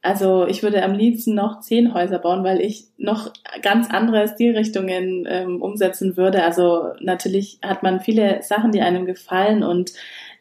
[0.00, 3.32] also ich würde am liebsten noch zehn Häuser bauen, weil ich noch
[3.62, 6.44] ganz andere Stilrichtungen ähm, umsetzen würde.
[6.44, 9.94] Also natürlich hat man viele Sachen, die einem gefallen und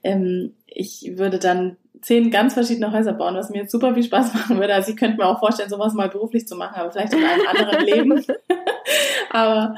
[0.04, 4.34] ähm, ich würde dann zehn ganz verschiedene Häuser bauen, was mir jetzt super viel Spaß
[4.36, 4.76] machen würde.
[4.76, 7.47] Also ich könnte mir auch vorstellen, sowas mal beruflich zu machen, aber vielleicht in einem
[7.47, 8.26] anderen Leben.
[9.30, 9.76] aber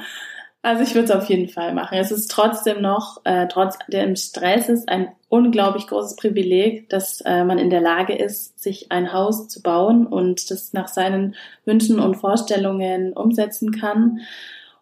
[0.66, 1.96] also ich würde es auf jeden Fall machen.
[1.96, 7.44] Es ist trotzdem noch, äh, trotz dem Stress ist ein unglaublich großes Privileg, dass äh,
[7.44, 12.00] man in der Lage ist, sich ein Haus zu bauen und das nach seinen Wünschen
[12.00, 14.18] und Vorstellungen umsetzen kann.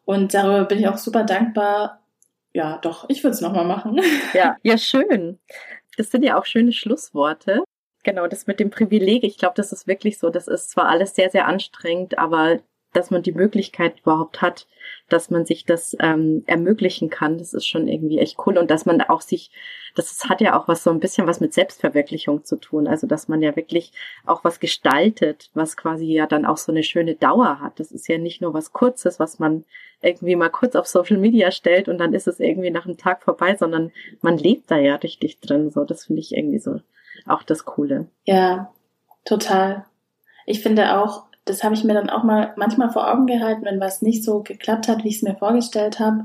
[0.06, 2.00] Und darüber bin ich auch super dankbar.
[2.54, 4.00] Ja, doch, ich würde es nochmal machen.
[4.32, 5.38] Ja, ja, schön.
[5.96, 7.64] Das sind ja auch schöne Schlussworte.
[8.02, 10.30] Genau, das mit dem Privileg, ich glaube, das ist wirklich so.
[10.30, 12.60] Das ist zwar alles sehr, sehr anstrengend, aber
[12.92, 14.66] dass man die Möglichkeit überhaupt hat,
[15.08, 18.56] dass man sich das ähm, ermöglichen kann, das ist schon irgendwie echt cool.
[18.56, 19.50] Und dass man auch sich,
[19.94, 22.86] das hat ja auch was so ein bisschen was mit Selbstverwirklichung zu tun.
[22.86, 23.92] Also dass man ja wirklich
[24.24, 27.78] auch was gestaltet, was quasi ja dann auch so eine schöne Dauer hat.
[27.80, 29.64] Das ist ja nicht nur was Kurzes, was man
[30.00, 33.22] irgendwie mal kurz auf Social Media stellt und dann ist es irgendwie nach einem Tag
[33.22, 35.70] vorbei, sondern man lebt da ja richtig drin.
[35.70, 36.80] So, das finde ich irgendwie so
[37.26, 38.08] auch das Coole.
[38.24, 38.72] Ja,
[39.24, 39.86] total.
[40.46, 43.80] Ich finde auch, das habe ich mir dann auch mal manchmal vor Augen gehalten, wenn
[43.80, 46.24] was nicht so geklappt hat, wie ich es mir vorgestellt habe.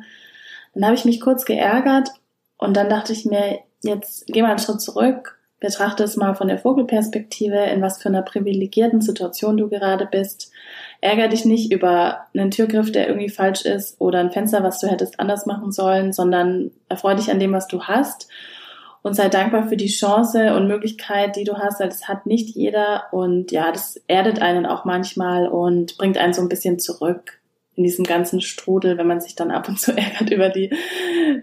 [0.73, 2.09] Dann habe ich mich kurz geärgert
[2.57, 6.47] und dann dachte ich mir, jetzt geh mal einen Schritt zurück, betrachte es mal von
[6.47, 10.51] der Vogelperspektive, in was für einer privilegierten Situation du gerade bist.
[11.01, 14.87] Ärger dich nicht über einen Türgriff, der irgendwie falsch ist oder ein Fenster, was du
[14.87, 18.29] hättest anders machen sollen, sondern erfreu dich an dem, was du hast
[19.01, 22.55] und sei dankbar für die Chance und Möglichkeit, die du hast, weil das hat nicht
[22.55, 27.39] jeder und ja, das erdet einen auch manchmal und bringt einen so ein bisschen zurück
[27.79, 30.69] in diesem ganzen Strudel, wenn man sich dann ab und zu ärgert über die,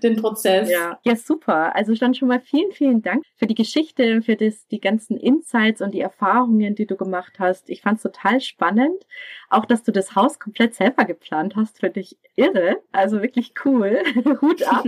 [0.02, 0.70] den Prozess.
[0.70, 0.98] Ja.
[1.02, 1.74] ja, super.
[1.74, 5.80] Also dann schon mal vielen, vielen Dank für die Geschichte, für das, die ganzen Insights
[5.80, 7.70] und die Erfahrungen, die du gemacht hast.
[7.70, 9.07] Ich fand es total spannend.
[9.48, 12.82] Auch, dass du das Haus komplett selber geplant hast, finde ich irre.
[12.92, 14.02] Also wirklich cool.
[14.42, 14.84] Hut ab.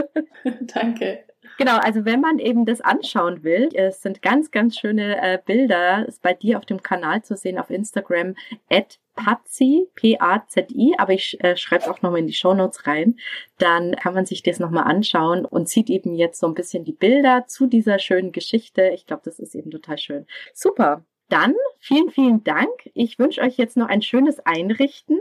[0.62, 1.27] Danke.
[1.58, 6.06] Genau, also wenn man eben das anschauen will, es sind ganz, ganz schöne äh, Bilder
[6.06, 8.36] ist bei dir auf dem Kanal zu sehen auf Instagram
[8.70, 13.16] at Pazi, P-A-Z-I, aber ich äh, schreibe es auch nochmal in die Show Notes rein.
[13.58, 16.92] Dann kann man sich das nochmal anschauen und sieht eben jetzt so ein bisschen die
[16.92, 18.90] Bilder zu dieser schönen Geschichte.
[18.94, 20.26] Ich glaube, das ist eben total schön.
[20.54, 21.04] Super.
[21.28, 22.70] Dann vielen, vielen Dank.
[22.94, 25.18] Ich wünsche euch jetzt noch ein schönes Einrichten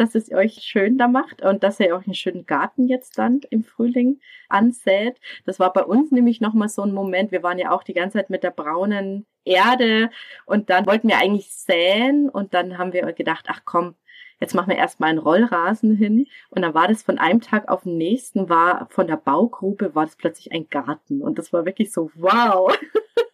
[0.00, 3.40] dass es euch schön da macht und dass ihr euch einen schönen Garten jetzt dann
[3.50, 5.18] im Frühling ansät.
[5.46, 7.32] Das war bei uns nämlich nochmal so ein Moment.
[7.32, 10.10] Wir waren ja auch die ganze Zeit mit der braunen Erde
[10.46, 13.94] und dann wollten wir eigentlich säen und dann haben wir gedacht, ach komm,
[14.40, 16.26] jetzt machen wir erstmal einen Rollrasen hin.
[16.50, 20.04] Und dann war das von einem Tag auf den nächsten, war von der Baugrube, war
[20.04, 21.22] das plötzlich ein Garten.
[21.22, 22.76] Und das war wirklich so, wow.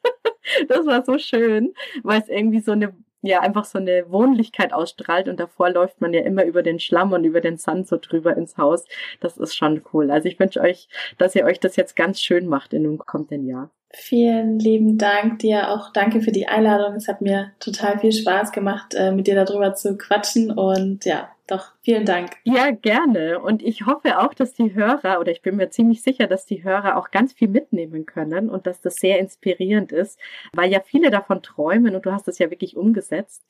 [0.69, 2.95] das war so schön, weil es irgendwie so eine
[3.27, 7.13] ja einfach so eine Wohnlichkeit ausstrahlt und davor läuft man ja immer über den Schlamm
[7.13, 8.85] und über den Sand so drüber ins Haus.
[9.21, 10.11] Das ist schon cool.
[10.11, 13.47] Also ich wünsche euch, dass ihr euch das jetzt ganz schön macht in dem kommenden
[13.47, 13.71] Jahr.
[13.97, 15.93] Vielen lieben Dank dir auch.
[15.93, 16.97] Danke für die Einladung.
[16.97, 21.29] Es hat mir total viel Spaß gemacht, äh, mit dir darüber zu quatschen und ja,
[21.47, 22.31] doch, vielen Dank.
[22.45, 23.39] Ja, gerne.
[23.39, 26.65] Und ich hoffe auch, dass die Hörer, oder ich bin mir ziemlich sicher, dass die
[26.65, 30.19] Hörer auch ganz viel mitnehmen können und dass das sehr inspirierend ist,
[30.55, 33.43] weil ja viele davon träumen und du hast es ja wirklich umgesetzt.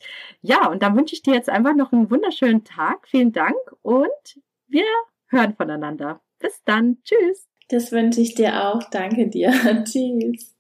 [0.43, 3.07] Ja, und dann wünsche ich dir jetzt einfach noch einen wunderschönen Tag.
[3.07, 4.87] Vielen Dank und wir
[5.29, 6.21] hören voneinander.
[6.41, 6.99] Bis dann.
[7.05, 7.47] Tschüss.
[7.69, 8.83] Das wünsche ich dir auch.
[8.91, 9.53] Danke dir.
[9.85, 10.53] Tschüss.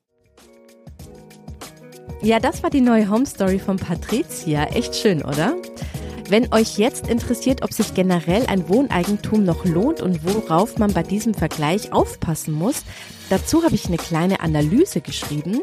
[2.22, 4.64] Ja, das war die neue Home Story von Patricia.
[4.66, 5.56] Echt schön, oder?
[6.28, 11.02] Wenn euch jetzt interessiert, ob sich generell ein Wohneigentum noch lohnt und worauf man bei
[11.02, 12.82] diesem Vergleich aufpassen muss,
[13.28, 15.60] dazu habe ich eine kleine Analyse geschrieben.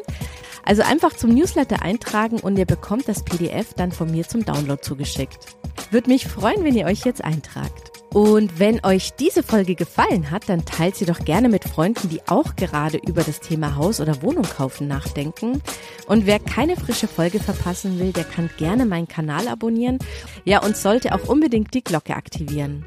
[0.63, 4.81] Also einfach zum Newsletter eintragen und ihr bekommt das PDF dann von mir zum Download
[4.81, 5.47] zugeschickt.
[5.89, 7.90] Würde mich freuen, wenn ihr euch jetzt eintragt.
[8.13, 12.21] Und wenn euch diese Folge gefallen hat, dann teilt sie doch gerne mit Freunden, die
[12.27, 15.61] auch gerade über das Thema Haus oder Wohnung kaufen nachdenken.
[16.07, 19.97] Und wer keine frische Folge verpassen will, der kann gerne meinen Kanal abonnieren.
[20.43, 22.83] Ja, und sollte auch unbedingt die Glocke aktivieren.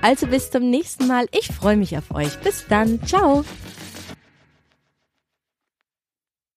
[0.00, 1.26] Also bis zum nächsten Mal.
[1.32, 2.38] Ich freue mich auf euch.
[2.40, 3.04] Bis dann.
[3.04, 3.44] Ciao.